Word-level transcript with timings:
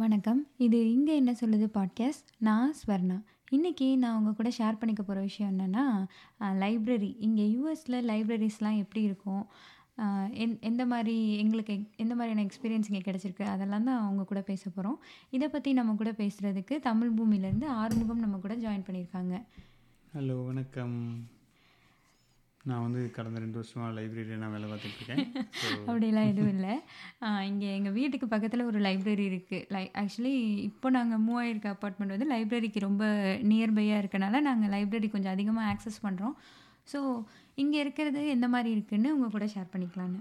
வணக்கம். 0.00 0.46
இது 0.56 0.92
இங்கே 0.92 1.14
என்ன 1.16 1.32
சொல்லுது" 1.40 1.66
பாட்காஸ்ட். 1.74 2.28
நான் 2.38 2.74
ஸ்வர்ணா. 2.80 3.22
இன்றைக்கி 3.50 3.96
நான் 3.96 4.16
உங்கள் 4.16 4.34
கூட 4.34 4.48
ஷேர் 4.48 4.78
பண்ணிக்க 4.78 5.02
போகிற 5.02 5.20
விஷயம் 5.20 5.58
என்னன்னா, 5.58 5.84
லைப்ரரி. 6.40 7.16
இங்கே 7.18 7.44
யூஎஸில் 7.56 8.06
லைப்ரரிஸ்லாம் 8.10 8.76
எப்படி 8.76 9.02
இருக்கும்? 9.04 9.46
எந் 10.44 10.60
எந்த 10.60 10.86
மாதிரி 10.86 11.36
எங்களுக்கு 11.36 11.74
எக் 11.74 11.90
எந்த 11.96 12.14
மாதிரியான 12.14 12.46
எக்ஸ்பீரியன்ஸ் 12.48 12.90
இங்கே 12.90 13.02
கிடச்சிருக்கு 13.10 13.42
அதெல்லாம் 13.42 13.84
தான் 13.84 14.02
அவங்க 14.02 14.24
கூட 14.24 14.42
பேச 14.42 14.70
போகிறோம் 14.70 15.02
இதை 15.30 15.48
பற்றி 15.48 15.72
நம்ம 15.72 15.94
கூட 15.94 16.12
பேசுகிறதுக்கு 16.12 16.78
தமிழ் 16.80 17.12
பூமியிலேருந்து 17.18 17.66
ஆறுமுகம் 17.66 18.18
நம்ம 18.18 18.38
கூட 18.38 18.56
ஜாயின் 18.56 18.88
பண்ணியிருக்காங்க. 18.88 19.42
ஹலோ 20.16 20.46
வணக்கம். 20.46 20.96
நான் 22.64 22.82
வந்து 22.82 23.02
கடந்த 23.10 23.38
2 23.40 23.58
வருஷமா 23.60 23.86
லைப்ரரியனா 23.96 24.48
வேலை 24.50 24.66
பார்த்துட்ருக்கேன். 24.70 25.22
அப்படிலாம் 25.90 26.28
எதுவும் 26.32 26.52
இல்ல. 26.54 26.66
இங்க 27.48 27.64
எங்க 27.76 27.90
வீட்டுக்கு 27.90 28.26
பக்கத்துல 28.26 28.66
ஒரு 28.66 28.78
லைப்ரரி 28.80 29.24
இருக்கு. 29.30 29.58
லை 29.70 29.84
ஆக்சுவலி 29.94 30.34
இப்போ 30.68 30.90
நாங்க 30.90 31.16
மூவ் 31.18 31.40
ஆயிருக்க 31.42 31.68
அபார்ட்மெண்ட் 31.70 32.14
வந்து 32.16 32.30
லைப்ரரிக்கு 32.32 32.80
ரொம்ப 32.80 33.04
நியர்பையா 33.50 33.96
இருக்கனால, 34.02 34.40
நாங்க 34.40 34.66
லைப்ரரி 34.68 35.08
கொஞ்சம் 35.08 35.32
அதிகமா 35.32 35.64
ஆக்சஸ் 35.72 36.04
பண்றோம். 36.06 36.36
ஸோ 36.88 37.00
இங்க 37.58 37.76
இருக்கிறது 37.78 38.20
எந்த 38.28 38.48
மாரி 38.48 38.70
இருக்குன்னு 38.70 39.14
உங்க 39.16 39.28
கூட 39.28 39.46
ஷேர் 39.54 39.72
பண்ணிக்கலான்னு. 39.72 40.20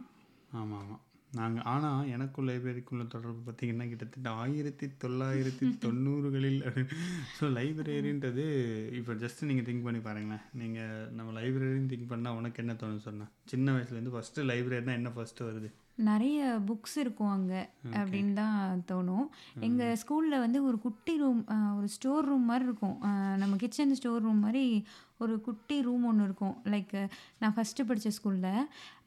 ஆமா, 0.53 0.77
ஆமா. 0.79 0.97
நாங்க 1.31 1.61
ஆனா 1.63 2.05
எனக்கும் 2.05 2.47
லைப்ரரிக்கும் 2.47 2.89
உள்ள 2.89 3.05
தொடர்பு 3.05 3.47
பார்த்தீங்கன்னா, 3.47 3.87
கிட்டத்தட்ட 3.87 4.35
1990களில் 4.35 6.65
ஸோ 7.37 7.51
லைப்ரரின்றது 7.57 8.45
இப்போ 8.91 9.15
ஜஸ்ட் 9.15 9.41
நீங்க 9.41 9.61
திங்க் 9.61 9.83
பண்ணி 9.83 9.99
பாருங்களேன். 9.99 10.41
நீங்க 10.53 11.07
நம்ம 11.11 11.39
லைப்ரரின்னு 11.39 11.87
திங்க் 11.87 12.07
பண்ணா 12.07 12.31
உனக்கு 12.31 12.63
என்ன 12.63 12.73
தோணும் 12.73 12.99
சொன்னா? 12.99 13.27
சின்ன 13.45 13.71
வயசுலேருந்து 13.71 14.07
ஃபர்ஸ்ட்டு 14.07 14.43
லைப்ரரினா 14.43 14.93
என்ன 14.93 15.09
ஃபர்ஸ்ட்டு 15.09 15.41
வருது? 15.41 15.69
நெறைய 16.03 16.59
புக்ஸ் 16.67 16.95
இருக்கும் 16.95 17.29
அங்க. 17.29 17.69
அப்படின்னு 17.93 18.33
தான் 18.33 18.83
தோணும். 18.91 19.29
எங்க 19.59 19.85
ம். 19.85 19.97
ஸ்கூல்ல 20.01 20.39
வந்து 20.39 20.63
ஒரு 20.63 20.79
குட்டி 20.79 21.17
ரூம் 21.17 21.45
ஒரு 21.77 21.87
ஸ்டோர் 21.87 22.25
ரூம் 22.25 22.45
மாரி 22.45 22.63
இருக்கும். 22.63 23.01
நம்ம 23.37 23.55
கிச்சன் 23.55 23.95
ஸ்டோர் 23.95 24.21
ரூம் 24.21 24.39
மாரி 24.39 24.85
ஒரு 25.23 25.33
குட்டி 25.47 25.77
ரூம் 25.87 26.05
ஒன்று 26.09 26.25
இருக்கும். 26.27 26.55
லைக் 26.73 26.95
நான் 27.41 27.55
ஃபஸ்ட்டு 27.55 27.85
படித்த 27.89 28.11
ஸ்கூலில் 28.17 28.53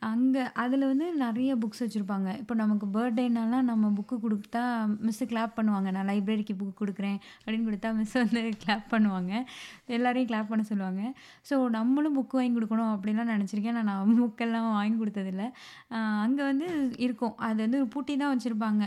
அங்கே 0.08 0.42
அதில் 0.62 0.84
வந்து 0.90 1.06
நிறைய 1.22 1.50
புக்ஸ் 1.62 1.82
வச்சுருப்பாங்க 1.82 2.28
இப்போ 2.40 2.54
நமக்கு 2.60 2.86
பர்த்டேனாலாம் 2.96 3.68
நம்ம 3.70 3.90
புக்கு 3.98 4.16
கொடுத்தா 4.24 4.62
மிஸ்ஸு 5.06 5.26
கிளாப் 5.32 5.54
பண்ணுவாங்க. 5.58 5.88
நான் 5.96 6.08
லைப்ரரிக்கு 6.10 6.54
புக் 6.60 6.80
கொடுக்குறேன் 6.80 7.18
அப்படின்னு 7.42 7.66
கொடுத்தா 7.68 7.90
மிஸ் 7.98 8.16
வந்து 8.22 8.42
கிளாப் 8.62 8.86
பண்ணுவாங்க. 8.94 9.32
எல்லாரையும் 9.96 10.30
கிளாப் 10.30 10.50
பண்ண 10.52 10.64
சொல்லுவாங்க. 10.70 11.02
ஸோ 11.50 11.56
நம்மளும் 11.78 12.16
புக் 12.18 12.36
வாங்கி 12.38 12.56
கொடுக்கணும் 12.58 12.92
அப்படிலாம் 12.94 13.32
நினச்சிருக்கேன் 13.34 13.78
ஆனா 13.82 13.84
நான் 13.90 14.16
புக்கெல்லாம் 14.22 14.68
வாங்கி 14.78 14.98
கொடுத்ததில்ல 15.02 15.46
அங்கே 16.24 16.42
வந்து 16.50 16.68
இருக்கும். 17.06 17.36
அது 17.48 17.58
வந்து 17.66 17.80
பூட்டி 17.94 18.16
தான் 18.22 18.34
வச்சுருப்பாங்க 18.34 18.82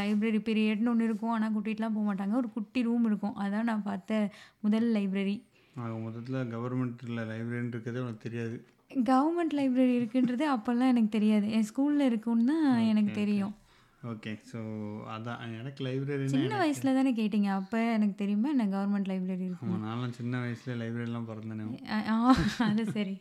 லைப்ரரி 0.00 0.40
பீரியட்னு 0.48 0.92
ஒன்று 0.94 1.08
இருக்கும். 1.10 1.34
ஆனால் 1.36 1.54
கூட்டிகிட்டுலாம் 1.56 1.96
போக 1.98 2.06
மாட்டாங்க 2.10 2.36
ஒரு 2.42 2.50
குட்டி 2.56 2.82
ரூம் 2.88 3.06
இருக்கும். 3.10 3.36
அதான் 3.44 3.70
நான் 3.72 3.86
பார்த்த 3.90 4.20
முதல் 4.66 4.88
லைப்ரரி. 4.98 5.36
ஆக 5.78 5.92
மொத்தத்தில 5.98 6.42
கவர்மெண்ட்ல 6.48 7.22
லைப்ரரின்னு 7.30 7.68
இருக்கிறதே 7.68 8.00
உனக்கு 8.00 8.26
தெரியாது. 8.28 8.56
கவர்மெண்ட் 9.06 9.54
லைப்ரரி 9.54 9.94
இருக்குன்றது 9.96 10.44
அப்பலாம் 10.48 10.88
எனக்கு 10.88 11.08
தெரியாது. 11.08 11.46
என் 11.50 11.68
ஸ்கூல்ல 11.70 12.04
இருக்குன்னு 12.06 12.46
தான் 12.52 12.84
எனக்கு. 12.84 13.12
தெரியும். 13.12 13.54
ஓகே. 14.02 14.32
ஸோ 14.50 14.58
அதான் 15.08 15.40
எனக்கு 15.58 15.80
லைப்ரரினா 15.84 16.32
சின்ன 16.34 16.58
வயசுல 16.58 16.92
தானே 16.94 17.12
கேட்டீங்க. 17.12 17.48
அப்ப 17.52 17.80
எனக்கு 17.92 18.14
தெரியுமா 18.14 18.48
என்ன 18.48 18.66
கவர்மெண்ட் 18.66 19.08
லைப்ரரி 19.08 19.34
ஆமா. 19.36 19.46
இருக்குன்னு? 19.46 19.80
நான்லாம் 19.86 20.10
சின்ன 20.10 20.40
வயசுல 20.40 20.76
லைப்ரரிலாம் 20.76 21.28
பொறந்தேனே. 21.30 21.66
அது 22.66 22.84
சரி. 22.92 23.14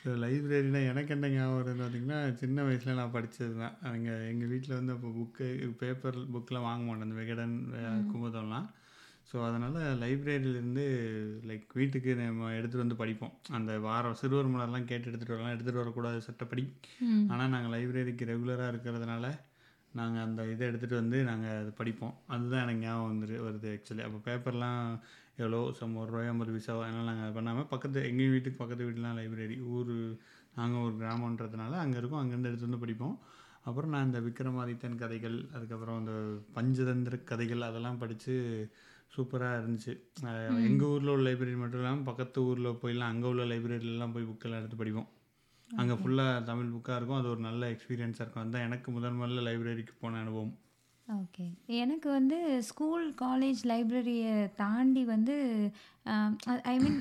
ஸோ 0.00 0.10
லைப்ரரினா 0.16 0.80
எனக்கு 0.86 1.12
என்ன 1.14 1.28
ஞாபகம் 1.28 1.56
வருதுன்னு 1.56 1.82
பார்த்தீங்கன்னா, 1.82 2.34
சின்ன 2.34 2.62
வயசுல 2.62 2.94
நான் 2.94 3.14
படிச்சது 3.14 3.54
தான். 3.58 3.76
அங்க 3.82 4.10
எங்க 4.28 4.46
வீட்ல 4.46 4.74
வந்து 4.74 4.92
அப்போ 4.92 5.08
புக்கு 5.10 5.46
பேப்பர் 5.80 6.18
புக்லாம் 6.34 6.62
வாங்க 6.62 6.84
மாட்டோம். 6.84 7.06
இந்த 7.08 7.18
விகடன். 7.22 7.56
குமுதம்லாம். 8.12 8.68
ஸோ 9.28 9.36
அதனால 9.46 9.78
லைப்ரரியிலேருந்து 10.02 10.84
லைக் 11.44 11.66
வீட்டுக்கு 11.74 12.10
நம்ம 12.20 12.52
எடுத்துட்டு 12.52 12.84
வந்து 12.84 12.96
படிப்போம். 12.96 13.34
அந்த 13.50 13.72
வாரம் 13.78 14.14
சிறுவர் 14.14 14.52
மலர்லாம் 14.52 14.84
கேட்டு 14.84 15.08
எடுத்துட்டு 15.10 15.34
வரலாம். 15.34 15.54
எடுத்துட்டு 15.54 15.82
வரக்கூடாது 15.82 16.20
சட்டப்படி. 16.20 16.64
ம். 17.00 17.24
ஆனா 17.28 17.46
நாங்க 17.46 17.68
லைப்ரரிக்கு 17.74 18.24
ரெகுலரா 18.24 18.66
இருக்கிறதுனால, 18.72 19.26
நாங்க 19.92 20.18
அந்த 20.20 20.40
இத 20.46 20.62
எடுத்துட்டு 20.64 20.96
வந்து 20.96 21.18
நாங்க 21.24 21.46
அத 21.58 21.70
படிப்போம். 21.76 22.14
அதுதான் 22.26 22.62
எனக்கு 22.62 22.84
ஞாபகம் 22.84 23.10
வந்துரு 23.12 23.36
வருது 23.44 23.68
ஆக்சுவலி. 23.74 24.02
அப்போ 24.02 24.20
பேப்பர்லாம் 24.26 24.82
எவ்வளோ 25.36 25.60
சம் 25.72 25.94
ரூ. 25.94 26.18
1 26.18 26.28
50 26.30 26.52
பைசாவோ 26.54 26.82
அதனால 26.82 27.06
நாங்க 27.10 27.24
அத 27.26 27.34
பண்ணாம 27.38 27.66
பக்கத்து 27.68 28.08
எங்க 28.10 28.22
வீட்டுக்கு 28.28 28.58
பக்கத்து 28.58 28.88
வீட்லலாம் 28.88 29.18
லைப்ரரி. 29.20 29.58
ஊரு 29.72 29.96
நாங்க 30.54 30.76
ஒரு 30.78 30.94
கிராமன்றதுனால 30.96 31.72
அங்க 31.78 31.96
இருக்கும். 31.98 32.20
அங்கேருந்து 32.22 32.50
எடுத்துட்டு 32.50 32.70
வந்து 32.70 32.84
படிப்போம். 32.86 33.16
அப்புறம் 33.64 33.90
நான் 33.90 34.06
இந்த 34.06 34.20
விக்ரமாதித்தன் 34.26 35.00
கதைகள், 35.00 35.38
அதுக்கப்புறம் 35.52 35.98
இந்த 35.98 36.12
பஞ்சதந்திர 36.56 37.16
கதைகள் 37.24 37.62
அதெல்லாம் 37.62 37.98
படிச்சு 37.98 38.34
சூப்பரா 39.12 39.48
இருந்துச்சு. 39.56 39.92
அ 40.24 40.32
எங்க 40.62 40.82
ம். 40.82 40.88
ஊர்ல 40.88 41.12
உள்ள 41.12 41.24
லைப்ரரி 41.26 41.54
மட்டும் 41.56 41.80
இல்லாம 41.80 42.04
பக்கத்து 42.04 42.44
ஊர்ல 42.44 42.70
போய்லாம் 42.82 43.12
அங்க 43.12 43.26
உள்ள 43.28 43.44
லைப்ரரிலலாம் 43.46 44.14
போய் 44.14 44.28
புக்கெல்லாம் 44.30 44.60
எடுத்து 44.60 44.76
படிப்போம். 44.76 45.08
அங்க 45.70 45.94
ஓகே. 45.94 46.00
ஃபுல்லா 46.00 46.26
தமிழ் 46.46 46.72
புக்கா 46.74 46.96
இருக்கும். 46.96 47.18
அது 47.18 47.28
ஒரு 47.28 47.42
நல்ல 47.42 47.70
எக்ஸ்பீரியன்ஸா 47.74 48.22
இருக்கும். 48.22 48.44
அதுதான் 48.44 48.66
எனக்கு 48.68 48.90
முதல் 48.90 49.18
முதல்ல 49.18 49.46
லைப்ரரிக்கு 49.48 49.94
போன 49.98 50.18
அனுபவம். 50.18 50.54
ஓகே. 51.08 51.44
எனக்கு 51.78 52.08
வந்து 52.10 52.36
ஸ்கூல், 52.68 53.04
காலேஜ் 53.20 53.60
லைப்ரரிய 53.66 54.24
தாண்டி 54.56 55.02
வந்து 55.08 55.36
ஐ 56.66 56.76
மீன் 56.78 56.98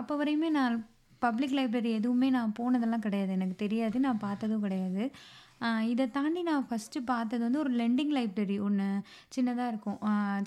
அப்போ 0.00 0.14
வரையுமே 0.16 0.48
நான் 0.52 0.76
பப்ளிக் 1.22 1.56
லைப்ரரி 1.56 1.90
எதுவுமே 1.92 2.28
நான் 2.30 2.56
போனதெல்லாம் 2.58 3.06
கிடையாது. 3.06 3.30
எனக்கு 3.32 3.56
தெரியாது. 3.56 3.96
நான் 4.00 4.18
பார்த்ததும் 4.18 4.62
கிடையாது. 4.62 5.04
இதை 5.92 6.04
தாண்டி 6.16 6.40
நான் 6.48 6.66
ஃபர்ஸ்ட்டு 6.68 7.00
பார்த்தது 7.10 7.42
வந்து 7.46 7.60
ஒரு 7.62 7.72
லெண்டிங் 7.80 8.12
லைப்ரரி 8.16 8.56
ஒன்று 8.66 8.86
சின்னதாக 9.34 9.70
இருக்கும். 9.72 9.98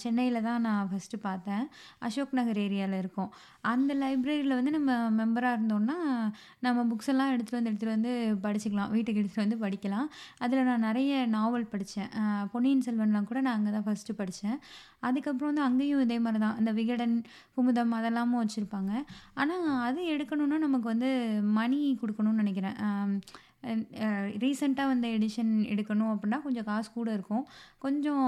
சென்னையில் 0.04 0.40
தான் 0.48 0.64
நான் 0.68 0.88
ஃபர்ஸ்ட்டு 0.92 1.18
பார்த்தேன். 1.28 1.66
அசோக் 2.08 2.34
நகர் 2.40 2.60
ஏரியாவில் 2.66 2.98
இருக்கும். 3.04 3.30
அந்த 3.72 3.92
லைப்ரரியில் 4.04 4.56
வந்து 4.60 4.74
நம்ம 4.78 4.92
மெம்பராக 5.20 5.58
இருந்தோம்னா, 5.58 5.98
நம்ம 6.68 6.86
புக்ஸ் 6.92 7.12
எல்லாம் 7.14 7.32
எடுத்துகிட்டு 7.34 7.60
வந்து 7.60 7.72
எடுத்துகிட்டு 7.72 7.96
வந்து 7.98 8.14
படிச்சுக்கலாம். 8.46 8.92
வீட்டுக்கு 8.96 9.22
எடுத்துகிட்டு 9.22 9.46
வந்து 9.46 9.60
படிக்கலாம். 9.66 10.08
அதில் 10.46 10.68
நான் 10.72 10.86
நிறைய 10.90 11.12
நாவல் 11.38 11.70
படித்தேன் 11.74 12.10
பொன்னியின் 12.56 12.84
செல்வன்லாம் 12.88 13.30
கூட 13.32 13.40
நான் 13.48 13.58
அங்கே 13.60 13.74
தான் 13.78 13.88
ஃபர்ஸ்ட்டு 13.90 14.18
படித்தேன் 14.22 14.58
அதுக்கப்புறம் 15.08 15.50
வந்து 15.52 15.66
அங்கேயும் 15.68 16.04
இதே 16.08 16.18
மாதிரி 16.26 16.40
தான். 16.46 16.58
இந்த 16.62 16.72
விகடன், 16.80 17.16
குமுதம் 17.56 17.96
அதெல்லாமும் 18.00 18.42
வச்சுருப்பாங்க 18.44 18.92
ஆனால் 19.42 19.66
அது 19.88 20.02
எடுக்கணும்னா 20.16 20.60
நமக்கு 20.68 20.88
வந்து 20.94 21.10
மணி 21.60 21.80
கொடுக்கணும்னு 22.04 22.44
நினைக்கிறேன் 22.44 22.78
ரீசெண்டாக 24.44 24.92
வந்த 24.92 25.08
எடிஷன் 25.18 25.52
எடுக்கணும் 25.74 26.12
அப்படின்னா 26.14 26.40
கொஞ்சம் 26.42 26.68
காசு 26.70 26.90
கூட 26.94 27.10
இருக்கும். 27.18 27.46
கொஞ்சம் 27.86 28.28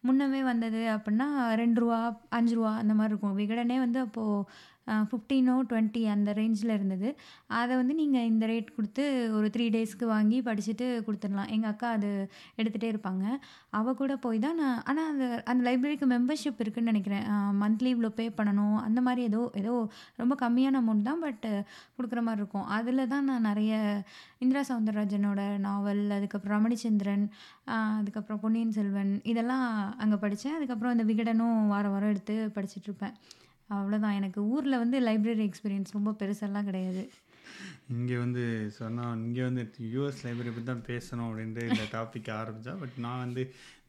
முன்னமே 0.00 0.42
வந்தது 0.50 0.82
அப்படின்னா 0.96 1.28
ரெண்டு 1.62 1.80
ரூபா 1.80 1.98
அஞ்சு 2.38 2.54
ரூபா 2.54 2.72
அந்த 2.82 2.94
மாதிரி 2.94 3.12
இருக்கும். 3.14 3.38
விகடனே 3.40 3.78
வந்து 3.84 4.00
அப்போது 4.06 4.44
ஃபிஃப்டீனோ 5.10 5.54
டுவெண்ட்டி 5.70 6.02
அந்த 6.14 6.30
ரேஞ்சில் 6.38 6.72
இருந்தது. 6.76 7.08
அதை 7.60 7.72
வந்து 7.80 7.94
நீங்கள் 8.00 8.28
இந்த 8.32 8.44
ரேட் 8.52 8.68
கொடுத்து 8.76 9.04
ஒரு 9.38 9.48
த்ரீ 9.54 9.66
டேஸ்க்கு 9.76 10.06
வாங்கி 10.14 10.38
படிச்சுட்டு 10.48 10.88
கொடுத்துடலாம் 11.06 11.50
எங்கள் 11.56 11.72
அக்கா 11.72 11.88
அது 11.96 12.10
எடுத்துகிட்டே 12.58 12.90
இருப்பாங்க. 12.92 13.24
அவள் 13.78 13.98
கூட 14.00 14.12
போய் 14.24 14.38
தான் 14.46 14.58
நான் 14.62 14.80
ஆனால் 14.90 15.08
அந்த 15.12 15.24
அந்த 15.52 15.60
லைப்ரரிக்கு 15.68 16.08
மெம்பர்ஷிப் 16.14 16.62
இருக்குதுன்னு 16.64 16.92
நினைக்கிறேன் 16.92 17.26
மந்த்லி 17.62 17.90
இவ்வளோ 17.94 18.12
பே 18.20 18.26
பண்ணணும். 18.38 18.76
அந்த 18.86 19.00
மாதிரி 19.08 19.22
ஏதோ 19.30 19.42
ஏதோ 19.62 19.74
ரொம்ப 20.22 20.36
கம்மியான 20.44 20.80
அமௌண்ட் 20.82 21.08
தான். 21.10 21.22
பட் 21.26 21.46
கொடுக்குற 21.96 22.22
மாதிரி 22.28 22.42
இருக்கும். 22.42 22.66
அதில் 22.78 23.10
தான் 23.14 23.28
நான் 23.30 23.48
நிறைய 23.50 23.74
இந்திரா 24.44 24.62
சவுந்தரராஜனோட 24.70 25.42
நாவல், 25.66 26.04
அதுக்கப்புறம் 26.16 26.56
ரமணிச்சந்திரன், 26.56 27.24
அதுக்கப்புறம் 28.00 28.40
பொன்னியின் 28.44 28.74
செல்வன் 28.78 29.12
இதெல்லாம் 29.32 29.66
அங்கே 30.04 30.18
படித்தேன் 30.24 30.56
அதுக்கப்புறம் 30.58 30.94
இந்த 30.96 31.06
விகடனும் 31.10 31.58
வாரம் 31.74 31.94
வாரம் 31.94 32.12
எடுத்து 32.14 32.36
படிச்சுட்ருப்பேன். 32.56 33.16
அவ்வளோதான். 33.74 34.16
எனக்கு 34.20 34.40
ஊரில் 34.54 34.80
வந்து 34.82 34.98
லைப்ரரி 35.08 35.44
எக்ஸ்பீரியன்ஸ் 35.48 35.96
ரொம்ப 35.96 36.10
பெருசாலாம் 36.20 36.68
கிடையாது. 36.68 37.02
இங்கே 37.94 38.16
வந்து 38.24 38.44
சொன்னால் 38.78 39.22
இங்கே 39.26 39.42
வந்து 39.48 39.62
யூஎஸ் 39.94 40.22
லைப்ரரி 40.26 40.52
பற்றி 40.52 40.68
தான் 40.70 40.86
பேசணும் 40.90 41.28
அப்படின்ட்டு 41.28 41.64
இந்த 41.72 41.84
டாபிக் 41.96 42.30
ஆரம்பித்தா 42.40 42.74
பட் 42.82 42.96
நான் 43.06 43.22
வந்து 43.24 43.42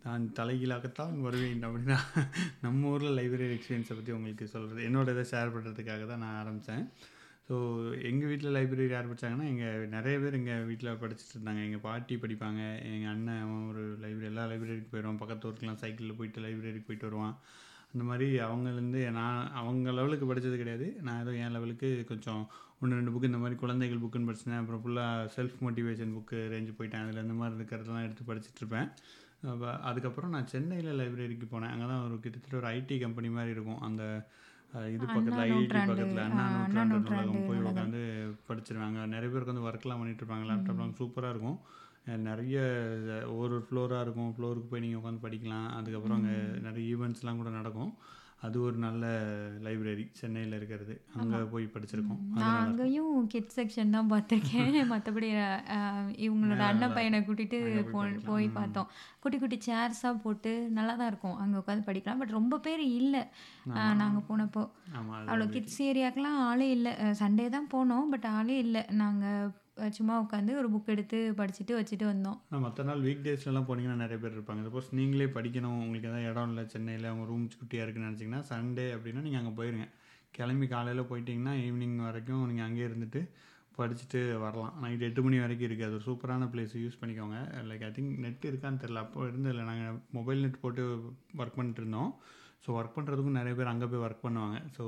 நான் 0.06 0.26
தலைகீழாகத்தான் 0.40 1.16
வருவேன் 1.28 1.68
அப்படின்னா 1.68 2.00
நம்ம 2.66 2.90
ஊரில் 2.94 3.18
லைப்ரரி 3.20 3.56
எக்ஸ்பீரியன்ஸை 3.58 3.96
பற்றி 4.00 4.16
உங்களுக்கு 4.18 4.48
சொல்கிறது 4.56 4.88
என்னோட 4.90 5.16
இதை 5.16 5.26
ஷேர் 5.34 5.54
பண்ணுறதுக்காக 5.56 6.06
தான் 6.12 6.24
நான் 6.26 6.40
ஆரம்பித்தேன் 6.42 6.86
ஸோ 7.48 7.56
எங்கள் 8.10 8.30
வீட்டில் 8.30 8.56
லைப்ரரி 8.56 8.86
யார் 8.94 9.10
படிச்சாங்கன்னா, 9.10 9.46
எங்கள் 9.52 9.86
நிறைய 9.94 10.16
பேர் 10.24 10.38
எங்கள் 10.40 10.66
வீட்டில் 10.70 10.98
படிச்சுட்டு 11.04 11.36
இருந்தாங்க. 11.36 11.62
எங்கள் 11.68 11.84
பாட்டி 11.86 12.16
படிப்பாங்க. 12.24 12.62
எங்கள் 12.94 13.12
அண்ணன் 13.14 13.42
அவன் 13.44 13.68
ஒரு 13.72 13.84
லைப்ரரி 14.04 14.28
எல்லா 14.32 14.44
லைப்ரரிக்கு 14.52 14.92
போயிடுவான் 14.94 15.22
பக்கத்து 15.22 15.48
ஊருக்குலாம் 15.50 15.80
சைக்கிளில் 15.84 16.18
போயிட்டு 16.20 16.44
லைப்ரரிக்கு 16.46 16.90
போயிட்டு 16.90 17.08
வருவான். 17.10 17.36
அந்த 17.94 18.04
மாரி 18.04 18.28
அவங்கலேருந்து 18.46 19.12
நான் 19.12 19.52
அவங்க 19.54 19.92
லெவலுக்கு 19.92 20.26
படிச்சது 20.26 20.58
கிடையாது. 20.58 20.88
நான் 21.02 21.22
ஏதோ 21.22 21.34
என் 21.38 21.52
லெவலுக்கு 21.52 21.90
கொஞ்சம் 22.04 22.42
1, 22.82 22.96
2 22.98 23.14
புக் 23.14 23.24
இந்த 23.24 23.38
மாரி 23.38 23.56
குழந்தைகள் 23.56 24.02
புக்குன்னு 24.04 24.30
படிச்சிருந்தேன். 24.30 24.64
அப்புறம் 24.64 24.82
ஃபுல்லா 24.84 25.06
செல்ஃப் 25.36 25.62
மோட்டிவேஷன் 25.62 26.16
புக்கு 26.18 26.40
ரேஞ்சு 26.54 26.74
போயிட்டேன். 26.78 27.06
அதில 27.06 27.24
இந்த 27.26 27.34
மாரி 27.34 27.58
இருக்கிறதெல்லாம் 27.60 28.06
எடுத்து 28.08 28.28
படிச்சுட்ருப்பேன். 28.30 28.90
அப்ப 29.48 29.72
அதுக்கப்புறம் 29.84 30.34
நான் 30.36 30.52
சென்னையில 30.54 30.94
லைப்ரரிக்கு 31.00 31.48
போனேன். 31.48 31.74
அங்க 31.74 31.86
தான் 31.86 32.04
ஒரு 32.06 32.16
கிட்டத்தட்ட 32.20 32.58
ஒரு 32.58 32.70
ஐடி 32.74 32.98
கம்பெனி 33.00 33.30
மாரி 33.30 33.52
இருக்கும். 33.52 33.82
அந்த 33.82 34.04
இது 34.90 35.06
பக்கத்தில 35.08 35.42
ஐஐடி 35.42 35.54
நூற்றாண்டு 35.54 35.92
பக்கத்தில 35.92 36.24
அண்ணா 36.24 36.46
நூற்றாண்டு 36.56 36.98
நூலகம் 37.06 37.46
போய். 37.50 37.62
உட்காந்து 37.68 38.02
படிச்சிருவேன். 38.48 38.88
அங்க 38.90 39.06
நெறைய 39.14 39.30
பேர் 39.32 39.44
உட்காந்து 39.44 39.68
ஒர்க்லாம் 39.68 40.02
பண்ணிட்டுருப்பாங்க. 40.02 40.46
ம். 40.46 40.50
லேப்டாப்லாம் 40.52 40.98
சூப்பரா 41.00 41.30
இருக்கும். 41.30 41.58
நிறைய 42.28 42.58
ஒரு 43.38 43.54
ஒரு 43.54 43.66
ஃப்ளோராக 43.70 44.04
இருக்கும். 44.06 44.34
ஃப்ளோருக்கு 44.36 44.72
போய் 44.72 44.86
நீங்கள் 44.86 45.02
உட்காந்து 45.02 45.26
படிக்கலாம். 45.26 45.68
அதுக்கப்புறம் 45.80 46.20
அங்கே 46.20 46.38
நிறைய 46.68 46.84
ஈவெண்ட்ஸ்லாம் 46.94 47.42
கூட 47.42 47.50
நடக்கும். 47.50 47.92
அது 48.46 48.62
ஒரு 48.62 48.78
நல்ல 48.78 49.06
லைப்ரரி 49.66 50.04
சென்னையில் 50.12 50.56
இருக்கிறது. 50.58 50.94
அங்கே 51.20 51.38
போய் 51.54 51.66
படிச்சிருக்கோம். 51.74 52.20
நான் 52.34 52.60
அங்கேயும் 52.64 53.28
கிட் 53.28 53.54
செக்ஷன் 53.56 53.96
தான் 53.96 54.12
பார்த்துருக்கேன். 54.12 54.70
மற்றபடி 54.92 55.30
இவங்களோட 56.26 56.62
அண்ணன் 56.70 56.96
பையனை 56.98 57.20
கூட்டிட்டு 57.20 57.60
போ 57.92 58.02
போய் 58.26 58.48
பார்த்தோம். 58.50 58.90
குட்டி 59.20 59.38
குட்டி 59.38 59.58
சேர்ஸாக 59.68 60.22
போட்டு 60.26 60.70
நல்லா 60.70 60.96
தான் 60.96 61.08
இருக்கும். 61.08 61.38
அங்கே 61.44 61.58
உட்காந்து 61.58 61.88
படிக்கலாம். 61.90 62.22
பட் 62.24 62.38
ரொம்ப 62.40 62.60
பேர் 62.60 62.84
இல்லை. 63.02 63.24
நாங்கள் 64.02 64.28
போனப்போ. 64.30 64.66
அவ்வளோ 65.30 65.48
கிட்ஸ் 65.50 65.82
ஏரியாக்கெலாம் 65.82 66.42
ஆளே 66.50 66.70
இல்லை. 66.70 66.94
சண்டே 67.24 67.48
தான் 67.50 67.72
போனோம். 67.76 68.10
பட் 68.10 68.26
ஆளே 68.26 68.58
இல்லை. 68.58 68.84
நாங்கள் 69.04 69.54
சும்மா 69.98 70.16
உட்காந்து 70.24 70.52
ஒரு 70.62 70.68
புக் 70.74 70.92
எடுத்து 70.94 71.18
படிச்சுட்டு 71.40 71.74
வச்சுட்டு 71.78 72.06
வந்தோம். 72.12 72.38
மற்ற 72.66 72.84
நாள் 72.90 73.04
வீக் 73.08 73.26
டேஸ்லலாம் 73.26 73.68
போனீங்கன்னா 73.70 74.04
நிறைய 74.04 74.20
பேர் 74.24 74.36
இருப்பாங்க. 74.38 74.64
சப்போஸ் 74.68 74.90
நீங்களே 75.00 75.28
படிக்கணும். 75.38 75.80
உங்களுக்கு 75.84 76.10
எதாவது 76.12 76.30
இடம் 76.32 76.52
இல்லை 76.54 76.64
சென்னையில் 76.74 77.12
உங்கள் 77.14 77.30
ரூம் 77.32 77.44
குட்டியாக 77.60 77.86
இருக்குன்னு 77.86 78.10
நினச்சிங்கன்னா 78.10 78.42
சண்டே 78.52 78.88
அப்படின்னா 78.96 79.24
நீங்கள் 79.28 79.42
அங்கே 79.42 79.54
போயிருங்க. 79.60 79.88
கிளம்பி 80.38 80.68
காலையில் 80.74 81.10
போயிட்டீங்கன்னா 81.12 81.54
ஈவினிங் 81.68 82.00
வரைக்கும் 82.08 82.48
நீங்கள் 82.52 82.68
அங்கேயே 82.70 82.88
இருந்துட்டு 82.90 83.22
படிச்சுட்டு 83.78 84.20
வரலாம். 84.44 84.76
நைட் 84.84 85.06
எட்டு 85.08 85.22
மணி 85.26 85.38
வரைக்கும் 85.44 85.68
இருக்குது 85.68 85.88
அது 85.88 85.98
ஒரு 85.98 86.06
சூப்பரான 86.08 86.48
பிளேஸ் 86.54 86.74
யூஸ் 86.84 87.00
பண்ணிக்கோங்க. 87.02 87.38
லைக் 87.70 87.84
ஐ 87.88 87.92
திங்க் 87.98 88.14
நெட் 88.26 88.48
இருக்கான்னு 88.50 88.82
தெரில 88.84 89.04
அப்போ 89.06 89.20
இருந்ததில்ல 89.30 89.66
நாங்கள் 89.70 89.98
மொபைல் 90.18 90.44
நெட் 90.46 90.62
போட்டு 90.64 90.84
ஒர்க் 91.42 91.58
பண்ணிட்டு 91.60 91.82
இருந்தோம். 91.84 92.12
ஸோ 92.64 92.70
ஒர்க் 92.80 92.96
பண்ணுறதுக்கும் 92.96 93.40
நிறைய 93.40 93.56
பேர் 93.58 93.72
அங்கே 93.74 93.90
போய் 93.92 94.04
ஒர்க் 94.06 94.26
பண்ணுவாங்க. 94.26 94.60
ஸோ 94.78 94.86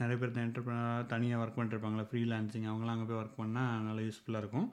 நிறைய 0.00 0.16
பேர் 0.20 0.32
என்டர்பிரினராக 0.44 1.06
தனியாக 1.12 1.42
ஒர்க் 1.42 1.56
பண்ணிட்டுருப்பாங்களா 1.56 2.04
ஃப்ரீலான்சிங் 2.10 2.66
அவங்களாம் 2.70 2.94
அங்கே 2.96 3.06
போய் 3.10 3.20
ஒர்க் 3.22 3.40
பண்ணால் 3.42 3.84
நல்லா 3.86 4.02
யூஸ்ஃபுல்லாக 4.08 4.42
இருக்கும். 4.44 4.68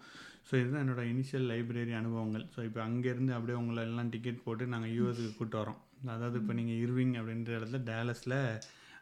ஸோ 0.47 0.53
இதுதான் 0.61 0.83
என்னோடய 0.85 1.11
இனிஷியல் 1.13 1.47
லைப்ரரி 1.51 1.93
அனுபவங்கள். 2.01 2.45
ஸோ 2.55 2.59
இப்போ 2.67 2.79
அங்கேருந்து 2.87 3.33
அப்படியே 3.37 3.57
உங்களை 3.61 3.83
எல்லாம் 3.89 4.11
டிக்கெட் 4.15 4.43
போட்டு 4.45 4.65
நாங்கள் 4.73 4.93
யூஎஸ்க்கு 4.97 5.31
கூப்பிட்டு 5.31 5.59
வரோம் 5.61 5.79
அதாவது 6.13 6.37
இப்போ 6.41 6.53
நீங்கள் 6.59 6.79
இர்விங் 6.85 7.15
அப்படின்ற 7.19 7.51
இடத்துல 7.59 7.79
டேலஸில் 7.91 8.39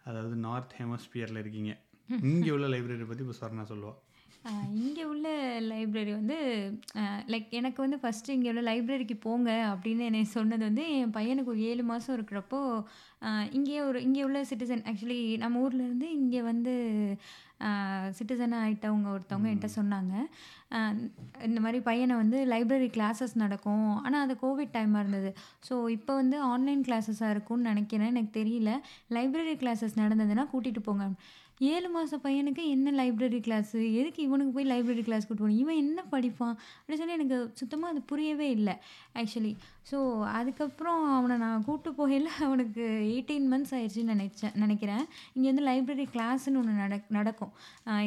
அதாவது 0.09 0.35
நார்த் 0.47 0.75
ஹெமஸ்பியரில் 0.81 1.41
இருக்கீங்க. 1.43 1.73
இங்கே 2.29 2.51
உள்ள 2.55 2.67
லைப்ரரி 2.73 3.05
பற்றி 3.09 3.23
இப்போ 3.25 3.37
சொர்ணா 3.41 3.63
சொல்லுவாள் 3.73 3.99
இங்கே 4.79 5.03
உள்ள 5.11 5.27
லைப்ரரி 5.69 6.11
வந்து 6.19 6.37
லைக் 7.33 7.53
எனக்கு 7.59 7.79
வந்து 7.83 7.99
ஃபஸ்ட்டு 8.01 8.35
இங்கே 8.35 8.49
உள்ள 8.51 8.63
லைப்ரரிக்கு 8.69 9.15
போங்க 9.27 9.49
அப்படின்னு 9.71 10.07
என்னை 10.09 10.21
சொன்னது 10.37 10.63
வந்து 10.69 10.85
என் 10.97 11.15
பையனுக்கு 11.17 11.53
ஒரு 11.53 11.61
ஏழு 11.69 11.83
மாதம் 11.91 12.15
இருக்கிறப்போ 12.17 12.59
இங்கே 13.57 13.77
ஒரு 13.89 13.99
இங்கே 14.07 14.21
உள்ள 14.27 14.39
சிட்டிசன் 14.49 14.85
ஆக்சுவலி 14.91 15.21
நம்ம 15.43 15.61
ஊர்லேருந்து 15.65 16.07
இங்கே 16.19 16.41
வந்து 16.51 16.73
சிட்டிசனாக 18.17 18.63
ஆகிட்டவங்க 18.65 19.07
ஒருத்தவங்க 19.15 19.49
என்கிட்ட 19.49 19.69
சொன்னாங்க. 19.79 20.13
இந்த 21.47 21.59
மாதிரி 21.65 21.79
பையனை 21.87 22.15
வந்து 22.21 22.37
லைப்ரரி 22.53 22.89
கிளாஸஸ் 22.95 23.35
நடக்கும். 23.43 23.87
ஆனால் 24.05 24.23
அது 24.25 24.33
கோவிட் 24.41 24.73
டைமாக 24.75 25.03
இருந்தது. 25.03 25.29
ஸோ 25.67 25.75
இப்போ 25.97 26.13
வந்து 26.21 26.37
ஆன்லைன் 26.53 26.83
கிளாஸஸாக 26.87 27.33
இருக்கும்னு 27.35 27.69
நினைக்கிறேன். 27.71 28.11
எனக்கு 28.13 28.33
தெரியல. 28.39 28.73
லைப்ரரி 29.17 29.55
கிளாஸஸ் 29.63 29.95
நடந்ததுன்னா 30.03 30.45
கூட்டிகிட்டு 30.53 30.83
போங்க. 30.89 31.07
ஏழு 31.71 31.89
மாத 31.89 32.17
பையனுக்கு 32.17 32.63
என்ன 32.75 32.91
லைப்ரரி 32.91 33.39
கிளாஸு 33.47 33.79
எதுக்கு 33.93 34.19
இவனுக்கு 34.23 34.51
போய் 34.53 34.69
லைப்ரரி 34.71 35.03
கிளாஸ் 35.03 35.27
கூட்டு 35.27 35.43
போகணும்? 35.43 35.61
இவன் 35.63 35.75
என்ன 35.75 35.99
படிப்பான்? 36.11 36.55
அப்படின்னு 36.75 37.01
சொல்லி 37.01 37.17
எனக்கு 37.17 37.37
சுத்தமாக 37.53 37.91
அது 37.93 38.01
புரியவே 38.11 38.49
இல்லை. 38.49 38.75
ஆக்சுவலி 39.15 39.51
ஸோ 39.89 39.97
அதுக்கப்புறம் 40.37 41.01
அவனை 41.15 41.35
நான் 41.43 41.63
கூப்பிட்டு 41.65 41.89
போகையில் 41.97 42.27
அவனுக்கு 42.45 42.83
எயிட்டீன் 43.07 43.47
மந்த்ஸ் 43.53 43.73
ஆயிடுச்சுன்னு 43.77 44.13
நினச்சேன் 44.13 44.53
நினைக்கிறேன். 44.63 45.01
இங்கே 45.35 45.47
வந்து 45.51 45.65
லைப்ரரி 45.69 46.05
கிளாஸ்ன்னு 46.13 46.59
ஒன்று 46.61 46.73
நடக் 46.83 47.09
நடக்கும். 47.17 47.51